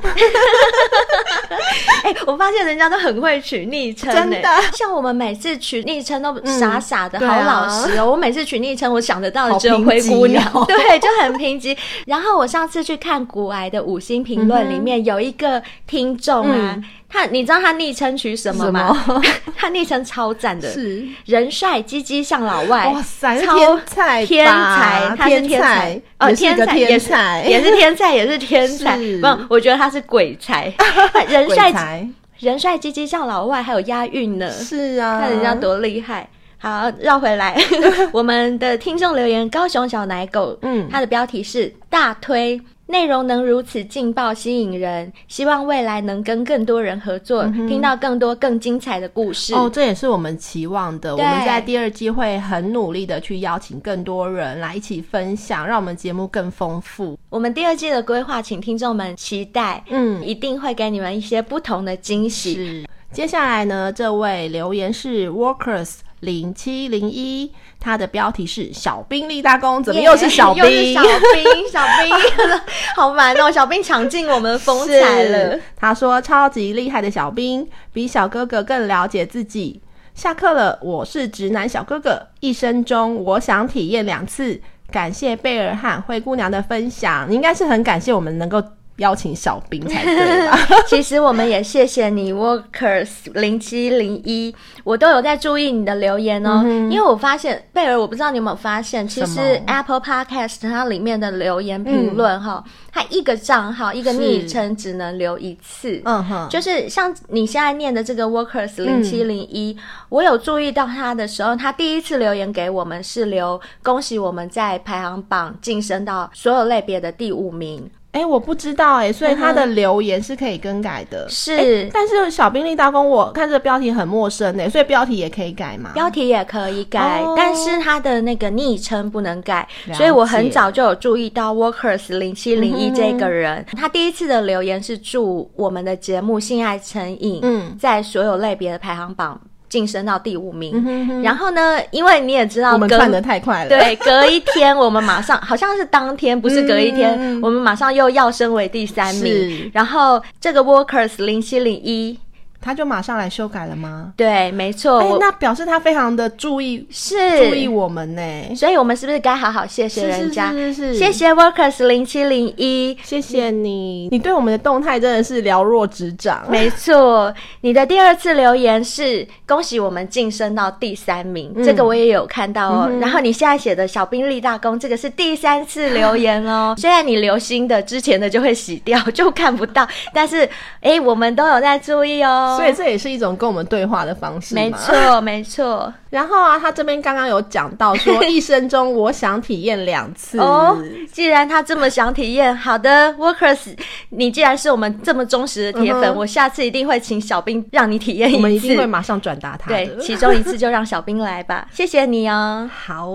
[2.04, 4.50] 哎、欸，我发现人家都很会取昵称，真的。
[4.74, 8.06] 像我们每次取昵称都傻傻的，嗯、好老实哦、喔啊。
[8.06, 11.78] 我每次取昵称，我想得到的只有灰姑娘，喔、 对，就很贫瘠。
[12.06, 16.76] 然后我上次去看古癌的五星评论，里面有一个听众啊。
[16.78, 18.96] 嗯他，你知道他昵称取什么吗？
[19.58, 21.08] 他昵称超赞的，是。
[21.26, 27.12] 人帅，鸡鸡像老外，哇塞，天才，天才，他是天才，哦，天才，也是，
[27.50, 28.96] 也是天才，也是天才。
[29.20, 30.72] 不，我觉得他是鬼才，
[31.28, 34.50] 人帅，人帅，鸡鸡像老外，还有押韵呢。
[34.52, 36.30] 是啊，看人家多厉害。
[36.62, 37.58] 好，绕回来，
[38.12, 42.62] 我们的听众留言，高雄小奶狗，嗯，他的标题是大推。
[42.90, 49.54] 内容能如此劲爆吸引人，希望未来能跟更多人合作，嗯、听到更多更精彩的故事。
[49.54, 51.16] 哦，这也是我们期望的。
[51.16, 57.16] 我们在第二季会很努力的去邀请更多人来一起分享，让我们节目更丰富。
[57.30, 59.84] 我们第二季的规划，请听众们期待。
[59.92, 62.88] 嗯，一定会给你们一些不同的惊喜。
[63.12, 70.94] 接下来呢，这位留言是 Workers 零七零一，他的标题是“小兵立大功”，怎么又是小兵？
[70.94, 72.16] 小兵，小兵，
[72.96, 73.52] 好烦哦！
[73.52, 75.60] 小兵抢尽我们的风采了。
[75.76, 79.82] 他说：“超级厉害的小兵，比小哥哥更了解自己。”
[80.14, 84.62] 下课了，我是直男小哥哥，一生中我想体验两次。
[84.92, 88.62] 感谢贝尔和灰姑娘的分享，你应该是很感谢我们能够。
[89.00, 90.58] 邀请小兵才对吧？
[90.88, 96.62] 其实我们也谢谢你，Workers 零七零一，我都有在注意你的留言哦。
[96.64, 106.02] 嗯、因为我发现贝尔，我不知道你有没有发现，其实 Apple Podcast 它里面的留言评论哈，它一个账号一个昵称只能留一次。
[106.06, 109.76] 嗯哼，就是像你现在念的这个 Workers 零七零一，
[110.10, 117.90] 我有注意到他的时候，他第一次留言给我们是留恭喜我们在排行榜晋升到所有类别的第五名。
[118.12, 121.26] 哎、欸，我不知道哎、欸，所以他的留言是可以更改的。
[121.26, 125.92] 嗯、是、欸，但是小兵立大功，我看这个标题很陌生哎、欸，所以标题也可以改吗？
[125.94, 129.68] 标题也可以改，哦、但是他的那个昵称不能改。
[129.94, 139.40] 所以我很早就有注意到 Workers 零七零一这个人，嗯、他第一次的留言是祝我们的节目性爱成瘾，嗯，在所有类别的排行榜。
[139.70, 141.80] 晋升到第五名，嗯、哼哼然后呢？
[141.92, 143.70] 因为你也知道，我们窜的太快了。
[143.70, 149.70] 对，隔一天我们马上，好像是当天，不是隔一天，嗯、我们马上又要升为第三名。
[149.74, 152.18] 然后这个 Workers 零七零一。
[152.62, 154.14] 他就马上来修改了吗？
[154.18, 155.00] 对，没错。
[155.00, 158.22] 哎、欸，那表示他非常的注意，是注意我们呢。
[158.56, 160.52] 所以，我们是不是该好好谢谢人家？
[160.52, 166.46] 是是是，是，谢谢 Workers 零七零一，谢谢你，你对我们的动态真的是了若指掌。
[166.50, 172.88] 没错，你的第二次留言是恭喜我们晋升到第三名，嗯、这个我也有看到哦。
[172.90, 176.76] 嗯、然后你现在写的小兵立大功，这个是第三次留言哦。
[176.78, 180.44] 虽然你留新的，之前的就会洗掉，就看不到，但是
[180.82, 182.48] 哎、欸，我们都有在注意哦。
[182.58, 184.56] 所以这也是一种跟我们对话的方式。
[184.56, 185.94] 没错，没错。
[186.10, 190.40] 然后啊，他这边刚刚有讲到说， 一生中我想体验两次。
[190.40, 190.78] 哦，
[191.12, 193.76] 既然他这么想体验，好的，Workers，
[194.10, 198.38] 你既然是我们这么忠实的铁粉，嗯、我下次一定会请小兵让你体验一次。
[198.38, 199.70] 我们一定会马上转达他。
[199.70, 201.68] 对，其中一次就让小兵来吧。
[201.74, 202.70] 谢谢你哦。
[202.74, 203.10] 好，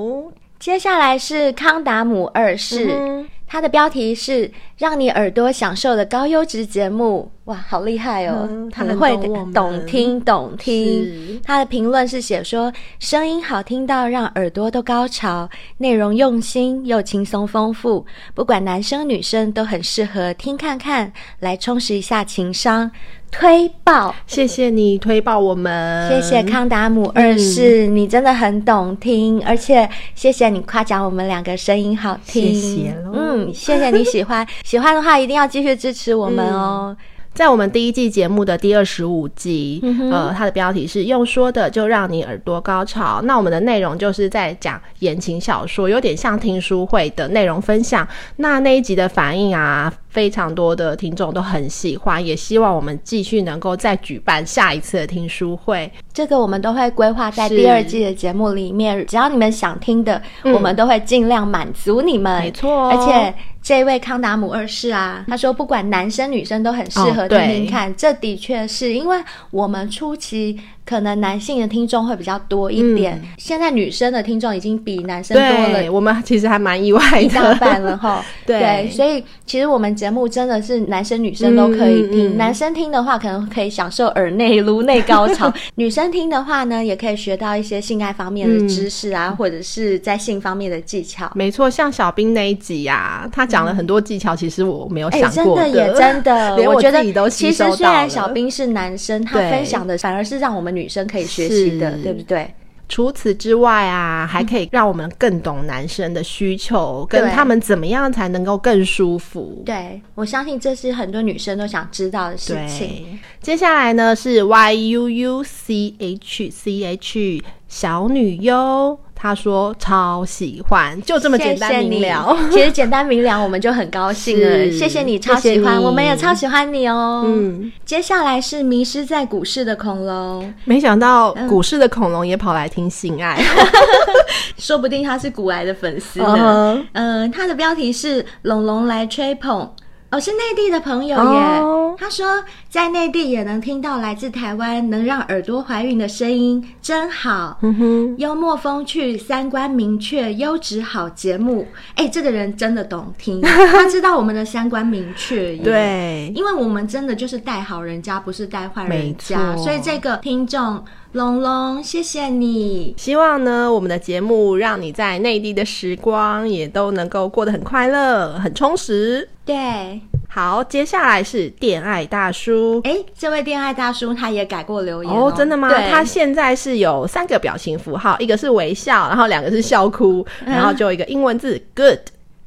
[0.60, 2.94] 接下来是康达姆二世。
[2.98, 8.48] 嗯他的标题是“让你耳朵享受的高优质节目”，哇，好厉害哦！
[8.50, 9.14] 嗯、他们会
[9.52, 11.40] 懂听懂听。
[11.44, 22.90] 他的评论是写说：“声音好听到让耳朵都高潮，内容用心又轻松丰富，不管男生女生都很适合听看看，来充实一下情商。”
[23.30, 36.96] 推爆，谢谢你推爆我们，谢谢康达姆二世，嗯、你真的很懂听，而且谢谢你夸奖我们两个声音好听，谢谢喽，嗯，谢谢你喜欢，喜欢的话一定要继续支持我们哦。
[36.98, 43.20] 嗯在我们第一季节目的第二十五集，嗯、呃，它的标题是“用说的就让你耳朵高潮”。
[43.26, 48.06] 那我们的内容就是在讲言情小说，有点像听书会的内容分享。
[48.36, 55.90] 那那一集的反应啊，非常多的听众都很喜欢，也希望我们继续能够再举办下一次的听书会。
[56.12, 62.40] 这个我们都会规划在第二季的节目里面，只要你们想听的，嗯、我们都会尽量满足你们。
[62.42, 63.34] 没错、哦，而且。
[63.64, 69.18] 这位康达姆二世啊，他说不管男生女生都很适合听听看，哦、这的确是因为
[69.50, 70.61] 我们初期。
[70.86, 78.22] 可能男性的听众会比较多一点，嗯、现在女生的听众已经比男生多了，我们其实还蛮意外的，一大半了哈。
[78.44, 82.28] 对，所以其实我们节目真的是男生女生都可以听。
[82.28, 91.32] 嗯嗯、男生听的话，可能可以享受耳内颅内高潮； 女生听的话呢，也可以学到一些性爱方面的知识啊，嗯、或者是在性方面的技巧。
[91.34, 100.73] 没错，像小兵那一集呀、啊，他讲了很多技巧，其实我没有想过的，欸、真的也真的， 连我觉得其实虽然小兵是男生，他分享的反而是让我们。
[100.74, 102.52] 女生可以学习的，是对不对？
[102.87, 109.62] 除此之外啊，还可以让我们更懂男生的需求，跟他们怎么样才能够更舒服。
[109.64, 113.18] 对，我相信这是很多女生都想知道的事情。
[113.40, 118.98] 接下来呢是 Y U U C H C H 小女优。
[119.24, 122.37] 他说超喜欢，就这么简单明了。
[122.37, 122.56] 谢谢。
[122.58, 124.46] 其实简单明了，我们就很高兴了。
[124.46, 127.22] 是谢谢你，超喜欢，我们也超喜欢你哦。
[127.24, 130.52] 嗯，接下来是迷失在股市的恐龙。
[130.66, 133.42] 没想到股市的恐龙也跑来听性爱，
[134.58, 136.84] 说不定他是古癌的粉丝呢。
[136.92, 139.72] 嗯、呃，他的标题是“龙龙来吹捧”。
[140.14, 141.98] 我、哦、是内地的朋友耶，oh.
[141.98, 147.59] 他说在内地也能听到来自台湾能让耳朵怀孕的声音，真好。
[147.62, 151.66] 嗯哼，幽默风趣，三观明确，优质好节目。
[151.96, 155.56] 哎，这个人真的懂听， 他知道我们的三观明确。
[155.56, 159.56] 对，因为我们真的就是带好人家，不是带坏人家。
[159.56, 160.81] 所以这个听众
[161.15, 162.92] 龙龙，谢谢你。
[162.96, 169.29] 希望呢，我们的节目让你在内地的时光也都能够过得很快乐、很充实。
[169.44, 170.00] 对。
[170.29, 172.81] 好，接下来是电爱大叔。
[172.83, 175.71] 哎，这位电爱大叔他也改过留言哦，哦真的吗？
[175.88, 182.00] 他现在是有三个表情符号，一个是微笑，然后两个是笑哭，嗯、然后就一个英文字 good。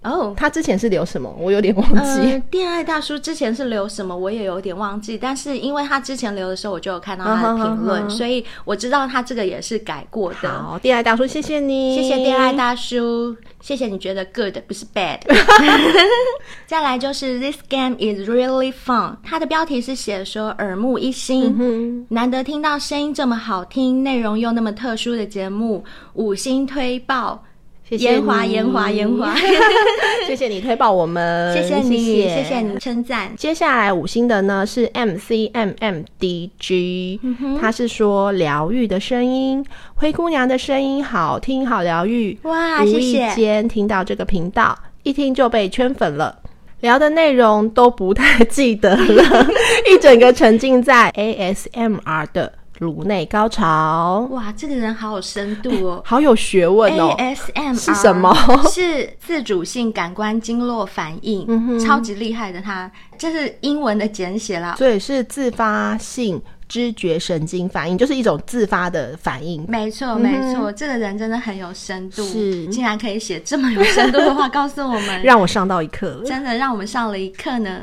[0.10, 1.34] 哦，他之前是留什么？
[1.40, 2.32] 我有点忘记。
[2.32, 4.16] 呃、电爱大叔之前是留什么？
[4.16, 5.18] 我也有点忘记。
[5.18, 10.50] 但是因为他之前留的时候，我就有看到他的评论，嗯，所以我知道他这个也是改过的。
[10.50, 15.20] 好，恋爱大叔，谢谢你，谢谢恋爱大叔，谢谢你觉得 good 不是 bad。
[16.66, 19.18] 再来就是 This game is really fun。
[19.24, 25.84] 它的标题是写说耳目一新，嗯，难得听到声音这么好听，内容又那么特殊的节目，
[26.14, 27.44] 五星推爆。
[27.90, 29.34] 烟花，烟花，烟花！
[30.28, 33.34] 谢谢你推爆我们，谢谢你，谢谢你称赞。
[33.38, 37.20] 接下来五星的呢是 M C M M D G，
[37.62, 39.66] 他、嗯、是说疗愈的声音，
[39.96, 42.38] 灰姑娘的声音好听，好疗愈。
[42.44, 46.40] 哇，无意间听到这个频道，一听就被圈粉了。
[46.82, 49.48] 聊的内容都不太记得了，
[49.90, 52.54] 一整个沉浸在 A S M R 的。
[52.80, 57.16] 颅内高潮，哇，这个人好有深度哦，欸、好有学问哦。
[57.18, 58.36] ASMR 是什么？
[58.70, 62.92] 是自主性感官经络反应，嗯、超级厉害的他。
[63.18, 69.66] 这是英文的简写啦，所以是自发性知觉神经反应，就是一种自发的反应。
[69.68, 77.82] 没错，没错、嗯，这个人真的很有深度，是竟然可以写这么有深度的话，告诉我们， 让我上到一课，真的让我们上了一课呢。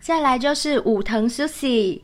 [0.00, 2.00] 再来就是武藤 Susie。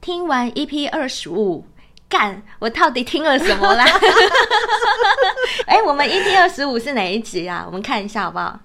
[0.00, 1.64] 听完 EP 二十五，
[2.08, 2.42] 干！
[2.58, 3.84] 我到底听了什么啦？
[5.66, 7.64] 哎、欸，我们 EP 二十五是哪一集啊？
[7.66, 8.58] 我们看一下好不好？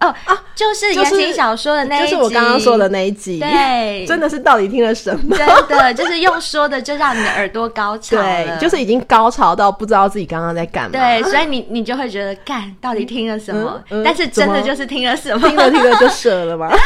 [0.00, 3.40] 哦啊，就是言情小说的那一集，就是我刚刚说的那一集。
[3.40, 5.34] 对，真的是到底听了什么？
[5.68, 8.16] 真的就是用说的，就让你的耳朵高潮。
[8.16, 10.90] 对，就是已经高潮到不知道自己刚刚在干嘛。
[10.90, 13.82] 对，所以你你就会觉得干，到底听了什么？
[13.88, 15.48] 嗯嗯、但是真的就是听了什么？
[15.48, 16.68] 听了听了就舍了吗？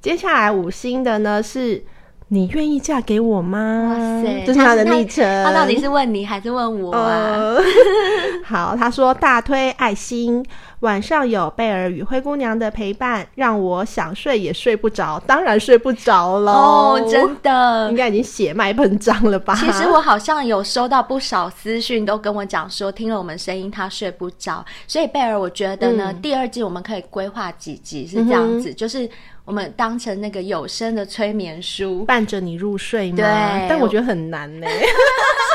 [0.00, 1.84] 接下来五星的呢，是
[2.28, 3.88] 你愿意嫁给我吗？
[3.90, 5.44] 哇塞，这是他的昵称。
[5.44, 7.04] 他到底是问你还是问我啊？
[7.04, 7.58] 呃、
[8.46, 10.42] 好，他说大推爱心，
[10.78, 16.52] 晚上有贝尔与灰姑娘的陪伴，让我想睡也睡不着，当然睡不着了。
[16.52, 19.54] 哦，真的，应该已经血脉喷张了吧？
[19.56, 24.64] 其实我好像有收到不少私讯，都跟我讲说听了我们声音他睡不着。
[24.86, 29.10] 所以贝尔，我觉得呢、嗯，第二季我们可以规划几集是这样子，嗯、就是。
[29.50, 33.16] 我们当成那个有声的催眠书，伴着你入睡吗？
[33.16, 33.24] 对，
[33.68, 34.64] 但我觉得很难呢。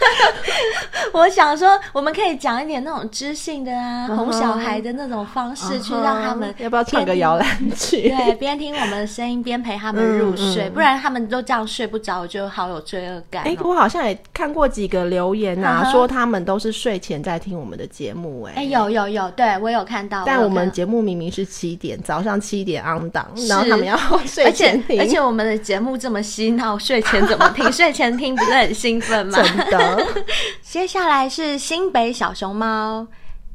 [1.12, 4.38] 我想说，我们可以讲一点那种知性的啊，哄、uh -huh.
[4.40, 5.82] 小孩的那种方式，uh.
[5.82, 8.08] 去让他们要不要唱个摇篮曲？
[8.16, 13.44] 对，边听我们的声音，边陪他们入睡、嗯，不然他们都这样睡不着，我就好有罪恶感。
[13.44, 15.92] 哎、欸，我好像也看过几个留言啊，uh -huh.
[15.92, 18.52] 说他们都是睡前在听我们的节目、欸。
[18.52, 20.24] 哎，哎，有有有，对我有看到。
[20.26, 27.64] 但我们节目明明是七点，早上七点 on 档，然后他们要睡前听，而且，而且我们的节目这么洗脑，睡前怎么听？
[27.72, 29.38] 睡前听不是很兴奋吗？
[29.42, 29.85] 真的。
[30.62, 33.06] 接下来是新北小熊猫。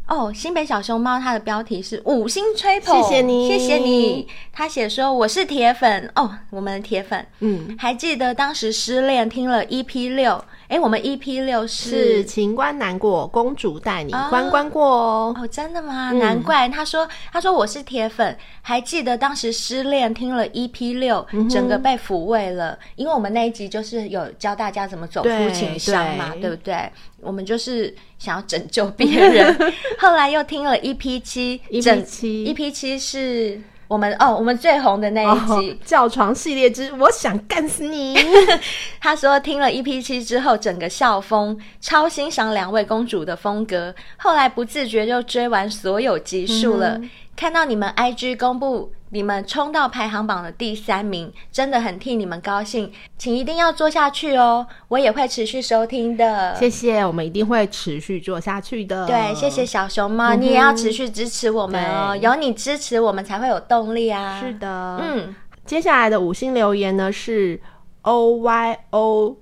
[0.07, 4.27] 哦，新北小熊猫，它的标题是五星吹捧，谢谢你，谢谢你。
[4.51, 6.11] 他写说我是铁粉。
[6.15, 10.43] 哦，我们的铁粉，嗯，还记得当时失恋听了 EP 六。
[10.71, 15.35] 哎，我们 EP 六是情关难过，公主带你关关过哦。
[15.37, 16.11] 哦，真的吗？
[16.13, 22.79] 嗯、难怪他说，他说我是铁粉，还记得当时失恋听了 EP 六、嗯，整个被抚慰了。
[22.95, 26.89] 因为我们那一集就是有教大家怎么走出情伤嘛，对，对不对？
[27.19, 29.53] 我们就是想要拯救别人。
[29.99, 33.61] 后来又听了 EP 七，EP 七，EP 七是。
[33.91, 38.15] 我们哦，我们最红的那一集《叫床系列之我想干死你》，
[39.01, 46.97] 他说听了 EP 七之后，整个校风超欣赏两位公主的风格，后来不自觉就追完所有集数了。
[46.99, 54.65] 嗯看到你们 IG 公布你们冲到排行榜的第三名，真的很替你们高兴，请一定要做下去哦！
[54.87, 56.55] 我也会持续收听的。
[56.55, 59.05] 谢谢，我们一定会持续做下去的。
[59.05, 64.39] 对，谢谢小熊猫，嗯，你也要持续支持我们哦，有你支持我们才会有动力啊！
[64.39, 65.35] 是的，嗯，
[65.65, 67.61] 接下来的五星留言呢是
[68.03, 69.37] O Y O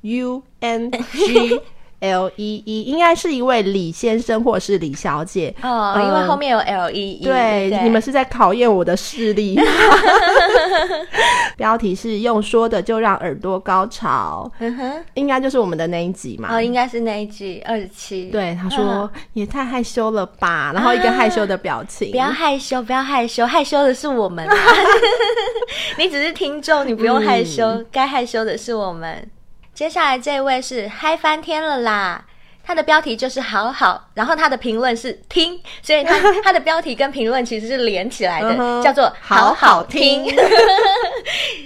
[0.00, 1.60] U N G。
[2.00, 7.24] L E E，应该是一位李先生或是李小姐哦，呃、因为后面有 L E E。
[7.24, 9.58] 对，对你们是在考验我的视力。
[11.56, 16.54] 标题是用说的就让耳朵高潮，嗯哼，应该就是我们的那一集嘛。
[16.54, 18.26] 哦，应该是那一集二十七。
[18.26, 22.10] 对，他说、嗯、也太害羞了吧，然后一个害羞的表情。
[22.10, 24.46] 不要害羞，不要害羞，害羞的是我们。
[25.96, 29.26] 你只是听众，你不用害羞，嗯、该害羞的是我们。
[29.76, 32.24] 接下来这位是嗨翻天了啦，
[32.64, 40.24] 他的标题就是好好，然后他的评论是听，所以他他的标题跟评论其实是连起来的，叫做好好听。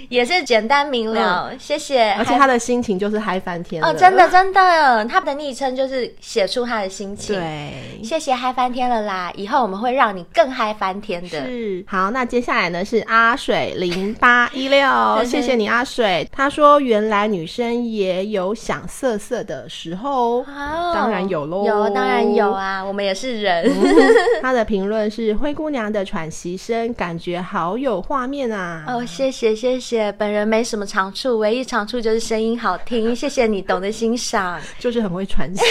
[0.09, 2.11] 也是简单明了，嗯、谢谢。
[2.17, 3.87] 而且他的心情就是嗨翻天了。
[3.87, 7.33] 哦，真的真的，他的昵称就是写出他的心情。
[7.33, 11.29] 对，谢谢嗨翻天了啦，以后我们会让你更嗨翻天的。
[11.29, 14.83] 是，好，那接下来呢是阿水零八一六，
[15.23, 16.27] 谢谢你阿水。
[16.29, 23.65] 他说原来女生也有想色色的时候，哦、当然有喽，有当然有啊，我们也是人。
[23.65, 23.95] 嗯、
[24.41, 28.85] 他的评论是灰姑娘的喘息声，感觉好有画面啊。
[28.87, 30.11] 哦，谢谢谢谢。
[30.13, 33.15] 本人没什么长处，唯一长处就是声音好听。
[33.15, 35.63] 谢谢你懂得欣赏，就是很会喘息。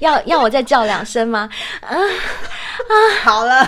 [0.00, 1.48] 要要我再叫两声吗？
[1.80, 3.66] 啊啊，好了，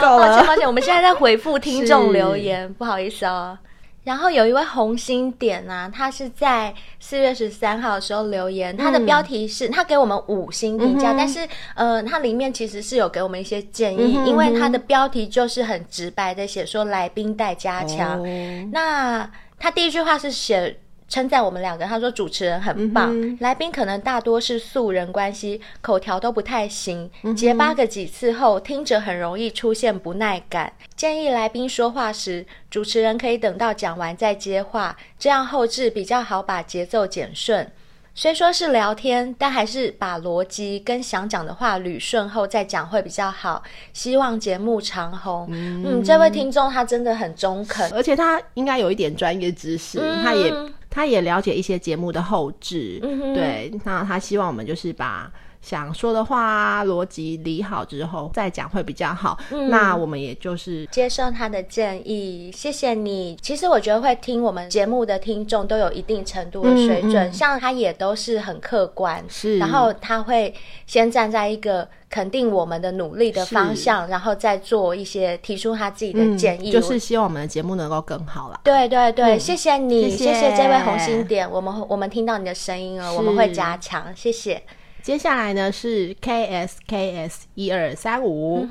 [0.00, 0.28] 够了。
[0.28, 3.56] 抱歉抱歉，我们现在在回复听众留言，不好意思哦。
[4.04, 18.22] 然后有一位红心点啊，他是在四月十三号的时候留言，他的标题是、嗯、他给我们五星评价，嗯、但是呃，他里面其实是有给我们一些建议，嗯、因为他的标题就是很直白的写说来宾待加强。
[18.22, 18.26] 哦、
[18.70, 19.28] 那
[19.58, 20.78] 他第一句话是写。
[21.08, 30.72] 称赞我们两个，他说主持人很棒，来宾可能大多是素人关系，口条都不太行，结巴个几次后，听着很容易出现不耐感。
[30.96, 37.70] 建议来宾说话时，主持人可以等到讲完再接话，这样后置比较好把节奏剪顺。
[38.16, 43.60] 虽说是聊天，但还是把逻辑跟想讲的话捋顺后再讲会比较好。
[43.92, 45.48] 希望节目长红。
[45.50, 50.48] 嗯，嗯，这位听众他真的很中肯，而且他应该有一点专业知识，嗯、他也
[50.94, 53.00] 他也了解一些节目的后置。
[53.02, 55.30] 嗯、对，那他希望我们就是把。
[55.64, 59.38] 想说的话逻辑理好之后再讲会比较好。
[59.50, 63.34] 嗯，那我们也就是接受他的建议，谢谢你。
[63.40, 69.56] 其实我觉得会听我们节目的听众都有一定程度的水准，嗯嗯、像他也都是很客观，是。
[69.56, 70.54] 然后他会
[70.86, 78.60] 先站在一个肯定我们的努力的方向，然后再做一些提出他自己的建议，嗯、就是希望我们的节目能够更好了。
[78.62, 84.62] 对对对，嗯、谢谢你，谢谢，谢谢这位红心点，我们我们听到你的声音了，我们会加强，谢谢。
[85.04, 88.66] 接下来呢是 K S K S 一二三五，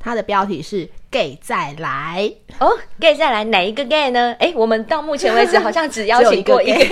[0.00, 4.34] 它的标题是 Gay 再来哦，Gay 再来哪一个 Gay 呢？
[4.40, 6.84] 哎，我们到目前为止好像只 邀请过一个。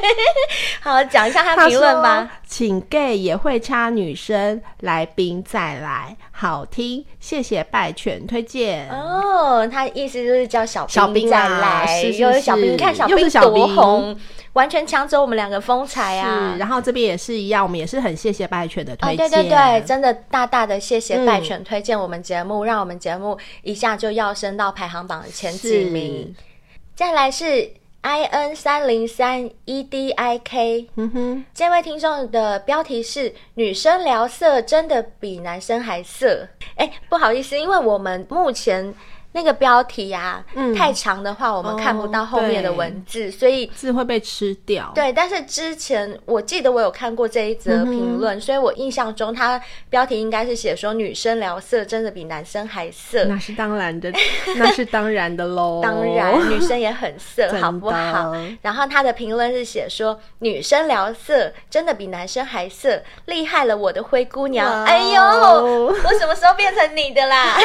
[0.80, 2.40] 好，讲一下他评论吧。
[2.46, 8.88] 请 Gay 也会插女生来宾再来，好听，谢谢拜犬推荐。
[8.88, 14.18] 哦，他意思就是叫小小兵再来，是是是，小兵，你看小兵多红。
[14.54, 16.56] 完全抢走我们两个风采啊！
[16.58, 19.26] 然后这边也是一样，我们也是很谢谢拜犬的推荐。
[19.26, 26.34] 哦，对对对，真的大大的谢谢拜犬推荐我们节目，嗯、让我们节目一下就要升到排行榜的前几名。
[26.94, 27.70] 再来是
[28.02, 36.46] I N 三零三 E D I K，嗯哼，这位听众的标题是“女生聊色真的比男生还色”。
[36.76, 38.94] 哎，不好意思，因为我们目前。
[39.32, 44.92] 那个标题啊，嗯、太长的话，我们看不到后面的文字，哦、所以字会被吃掉。
[44.94, 49.58] 对，但是之前我记得我有看过这一则评论，嗯、所以我印象中它
[49.88, 53.24] 标题应该是写说女生聊色真的比男生还色。
[53.24, 54.12] 那是当然的，
[54.56, 55.80] 那是当然的喽。
[55.82, 58.36] 当然，女生也很色，好不好？
[58.60, 64.82] 然后他的评论是写说女生聊色真的比男生还色，厉害了我的灰姑娘！
[64.82, 67.56] 哦、哎呦，我什么时候变成你的啦？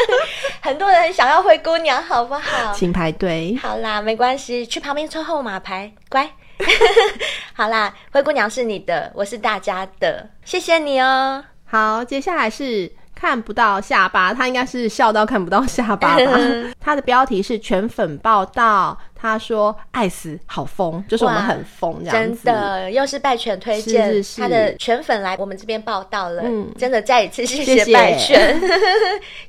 [0.60, 1.05] 很多人。
[1.12, 2.72] 想要灰姑娘好不好？
[2.72, 3.56] 请排队。
[3.60, 6.30] 好啦，没关系，去旁边抽号码牌，乖。
[7.52, 11.44] 好啦，灰姑娘是你的，我是大家的，谢谢你哦。
[11.66, 12.92] 好，接下来是。
[13.16, 16.38] 看不到下巴，他应该是笑到看不到下巴吧？
[16.78, 22.44] 他的标题是全粉报道，他说爱死好疯，就是我们很疯这样子。
[22.44, 28.70] 真的，又是拜犬推荐，是是是他的全粉来我们这边报道了，嗯，真的再一次谢谢拜犬，谢谢，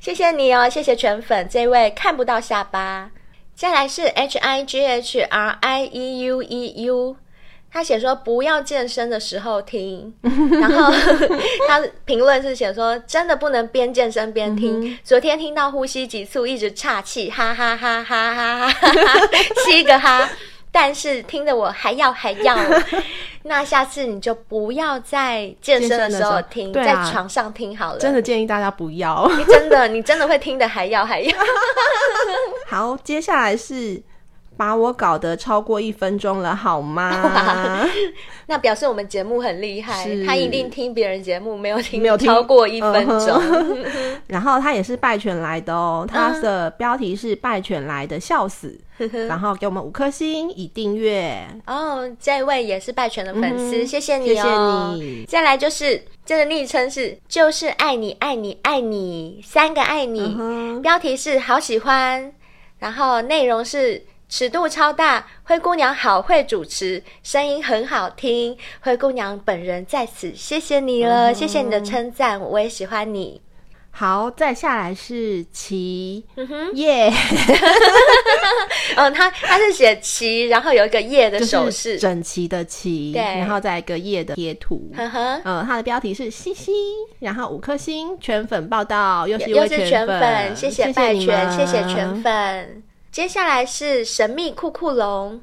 [0.00, 3.10] 谢谢你哦，谢谢全粉这位看不到下巴。
[3.54, 7.16] 接下来是 H I G H R I E U E U。
[7.70, 10.90] 他写说不要健身的时候听， 然后
[11.68, 14.90] 他评论是写说真的不能边健身边听。
[14.90, 19.28] 嗯、昨天听到呼吸急促，一直岔气，哈哈哈哈哈哈哈，
[19.66, 20.28] 七个哈。
[20.70, 22.56] 但是听得我还要还要。
[23.44, 27.98] 那下次你就不要在健身的时候听，候啊、在床上听好了。
[27.98, 29.30] 真的建议大家不要。
[29.46, 31.36] 真的，你真的会听得还要还要。
[32.66, 34.02] 好，接下来是。
[34.58, 37.86] 把我搞得超过一分钟了，好吗？
[38.46, 43.40] 那表示我们节目很厉害，他一定听别人节目没有听，没有超过一分钟。
[43.40, 48.76] 嗯、然后他也是拜犬来的哦，他的标题是“拜犬来的笑死”，
[49.28, 51.46] 然后给我们五颗星已订阅。
[51.68, 54.34] 哦，这位也是拜犬的粉丝，嗯、谢谢你哦。
[54.34, 55.24] 谢谢你。
[55.28, 62.32] 再来就是这个昵称是就是爱你爱你爱你三个爱你，嗯、标题是好喜欢，
[62.80, 64.04] 然后内容是。
[64.28, 68.56] 尺度超大，灰姑娘好会主持，声音很好听。
[68.80, 73.40] 灰姑娘本人在此，谢谢你了，嗯、谢谢你的称赞，我也喜欢你。
[73.90, 76.24] 好，再下来是齐，
[76.74, 77.10] 耶，
[78.96, 86.70] 嗯， 他他是写齐，然后有一个耶的手势，整齐的齐，对，然后再一个耶的贴图，嗯哼，嗯，他的标题是嘻嘻，
[87.18, 92.82] 然后五颗星，全粉报道，又是又是全粉，谢谢拜全，谢谢全粉。
[93.10, 95.40] 接下来是神秘酷酷龙，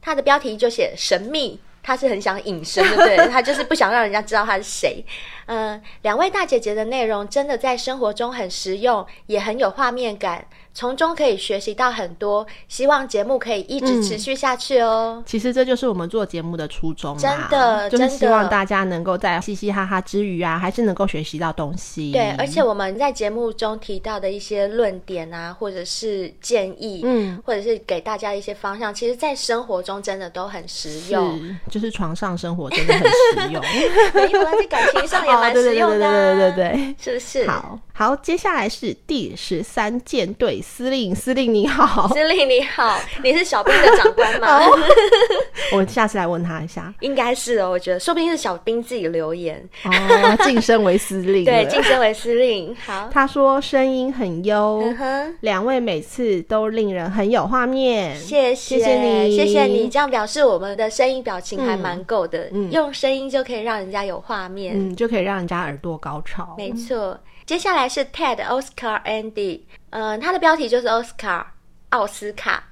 [0.00, 3.16] 它的标题就写神秘，它是很想隐身，对不对？
[3.32, 5.04] 它就是不想让人家知道它是谁。
[5.46, 10.46] 嗯，两位大姐姐的内容真的在生活中很实用，也很有画面感。
[10.78, 15.14] 从中可以学习到很多，希望节目可以一直持续下去哦。
[15.16, 22.12] 嗯、其实这就是我们做节目的初衷，真的，就是希望大家能够在嘻嘻哈哈之余啊，还是能够学习到东西。
[22.12, 31.36] 对，而且我们在节目中提到的一些论点啊，或者是建议，嗯，或者是给大家一些方向，其实，在生活中真的都很实用。
[31.40, 33.60] 是，就是床上生活真的很实用，
[34.14, 37.50] 没有啊，在感情上也蛮实用的，啊，对对对对对对，是不是？
[37.50, 37.76] 好。
[37.98, 44.60] 好，接下来是第十三舰队司令，司令你好，司令你好，你是小兵的长官吗？
[45.74, 49.68] 我下次来问他一下，应该是哦，我觉得说不定是小兵自己留言。
[49.82, 52.72] 哦，晋升为司令， 对，晋升为司令。
[52.86, 54.80] 好，他说声音很优，
[55.40, 67.18] 两、uh 位每次都令人很有画面，谢谢，谢谢你，谢谢你，这样表示我们的声音表情还蛮够的，嗯，用声音就可以让人家有画面，嗯，就可以让人家耳朵高潮，没错。
[67.48, 71.46] 接下来是 Ted Oscar Andy，嗯，他的标题就是 Oscar
[71.88, 72.62] 奥斯卡，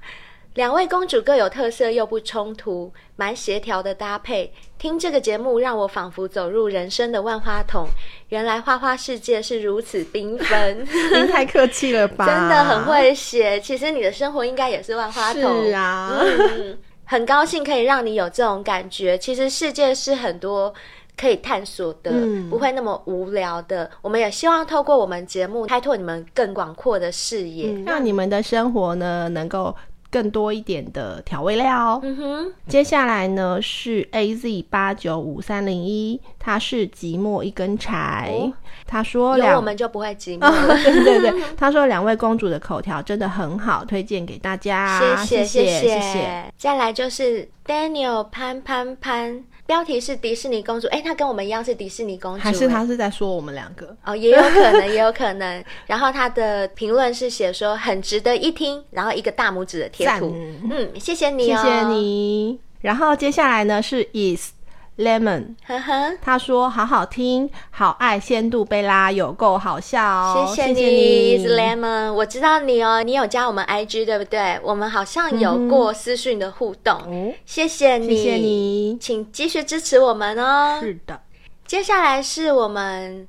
[0.53, 4.53] 两位公主各有特色又不冲突，蛮协调的搭配。
[4.77, 7.87] 听这个节目让我仿佛走入人生的万花筒，
[8.29, 10.85] 原来花花世界是如此缤纷。
[11.11, 12.27] 您 太客气了吧？
[12.27, 15.65] 真的很会写，其实你的生活应该也是万花筒。
[15.65, 19.17] 是啊，嗯，很高兴可以让你有这种感觉。
[19.17, 20.71] 其实世界是很多。
[21.17, 23.89] 可以探索的，嗯、不会那么无聊的。
[24.01, 29.75] 我们也希望透过我们节目开拓你们更广阔的视野，嗯、让你们的生活呢能够
[30.11, 31.99] 更多一点的调味料。
[32.03, 38.31] 嗯哼，接下来呢是 A Z 八九五三零一，他是寂寞一根柴。
[38.31, 38.53] 哦、
[38.85, 40.49] 他说两，有我们就不会寂寞
[40.83, 45.25] 对对对，他说两位公主的口条真的很好，推荐给大家。
[45.25, 45.79] 谢谢谢谢谢谢。
[45.79, 49.43] 谢谢谢谢，再来就是 Daniel 潘潘潘。
[49.67, 53.95] 标题是迪士尼公主，哎、欸，她跟我们一样是迪士尼公主，还是她是在说我们两个？
[54.03, 55.63] 哦，也有可能，也有可能。
[55.85, 60.33] 然后她的评论是写说很值得一听，然后一个大拇指的贴图。
[60.71, 62.59] 嗯，谢谢你、哦，谢谢你。
[62.81, 64.56] 然后接下来呢是 is。
[64.97, 70.51] Lemon，呵呵，他说好好听，好爱仙度贝拉，有够好笑哦。
[70.55, 74.59] 谢谢你，是 Lemon，我知道你哦，你有加我们 IG 对不对？
[74.63, 76.99] 我们好像有过私讯的互动。
[77.05, 80.79] 嗯、谢谢你，谢谢你，请继续支持我们哦。
[80.81, 81.21] 是的，
[81.67, 83.27] 接下来是我们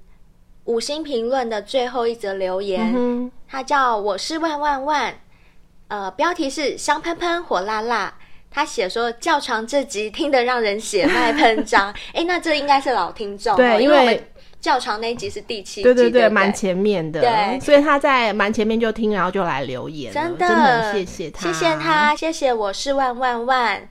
[0.64, 5.14] 五星评论的最后一则留言，他叫我是万万万，
[5.89, 8.14] 呃，标题是香喷喷火辣辣。
[8.51, 14.21] 他写说较长这集听得让人血脉喷张，哎、欸，那这应该是老听众，对，因为我们
[14.61, 20.93] 较长那一集是第七集，对对对，蛮前面的，对，所以他在蛮前面就听，然后就来留言，真的，真的。
[20.93, 23.89] 谢谢他，谢谢他，谢谢我是万万万。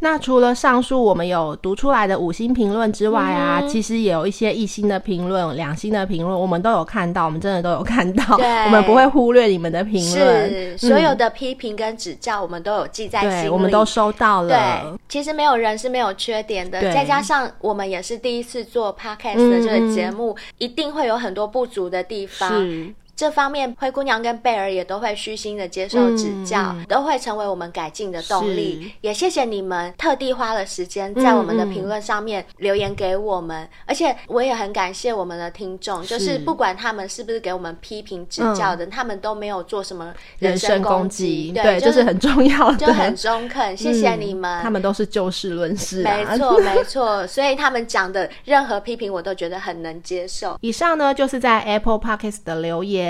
[0.00, 8.46] 那除了上述我们有读出来的五星评论之外啊，嗯、其实也有一些一星的评论、两星的评论，我们都有看到，我们真的都有看到，对。
[8.66, 14.48] 我们不会忽略你们的评论，是、嗯、所有的批评跟指教，我们都有记在心里，对，我们都收到了。
[14.48, 22.50] 对，其实没有人是没有缺点的，再加上我们也是第一次做 podcast 的这个节目，嗯、一定会有很多不足的地方。
[22.50, 28.92] 是这方面，灰姑娘跟贝尔也都会虚心的接受指教，嗯、都会成为我们改进的动力。
[29.00, 43.74] 也谢谢你们特地花了时间在我们的评论上面留言给我们，嗯、而且我也很感谢我们的听众，就是不管他们是不是给我们批评指教的，嗯、他们都没有做什么人身攻击，对，对，就是很重要的，就很中肯。
[43.74, 47.26] 谢谢你们，嗯、他们都是就事论事、啊，没错没错。
[47.26, 50.58] 所以他们讲的任何批评，我都觉得很能接受。
[50.60, 53.05] 以上呢，就是在 Apple Podcast 的留言。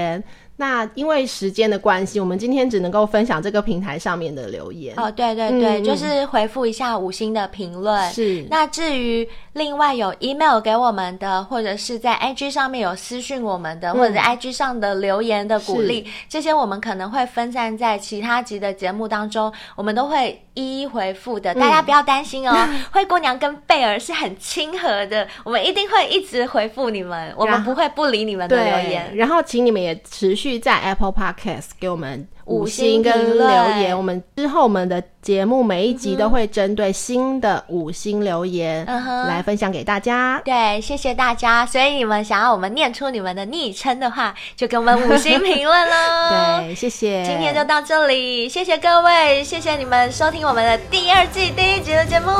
[0.58, 4.94] 那因为时间的关系，我们今天只能够分享这个平台上面的留言。
[4.96, 8.10] 哦，对对对，嗯、就是回复一下五星的评论。
[8.10, 8.42] 是。
[8.48, 21.54] 那至于另外有 email 给我们的，或者是在 IG 上面有私讯我们的，嗯、或者 IG 上的留言的鼓励，这些我们可能会分散在其他集的节目当中，我们都会一一回复的。
[21.54, 29.16] 大家不要担心哦，嗯、 灰姑娘跟贝儿是很亲和的，我们一定会一直回复你们，我们不会不理你们的留言。
[29.16, 30.56] 然后，请你们也持续。
[30.58, 33.46] 在 Apple Podcast 给我们五星跟留
[33.80, 40.40] 言，我们之后我们的节目每一集都会针对新的五星留言来分享给大家。
[40.44, 41.66] 对，谢谢大家。
[41.66, 46.60] 所以你们想要我们念出你们的昵称的话，就给我们五星评论喽。
[46.62, 47.24] 对，谢谢。
[47.24, 52.30] 今天就到这里，谢谢各位，谢谢你们收听我们的第二季第一集的节目，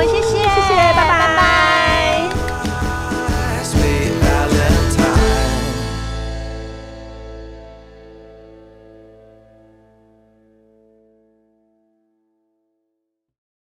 [0.00, 2.53] 谢谢，谢谢，拜拜，拜拜。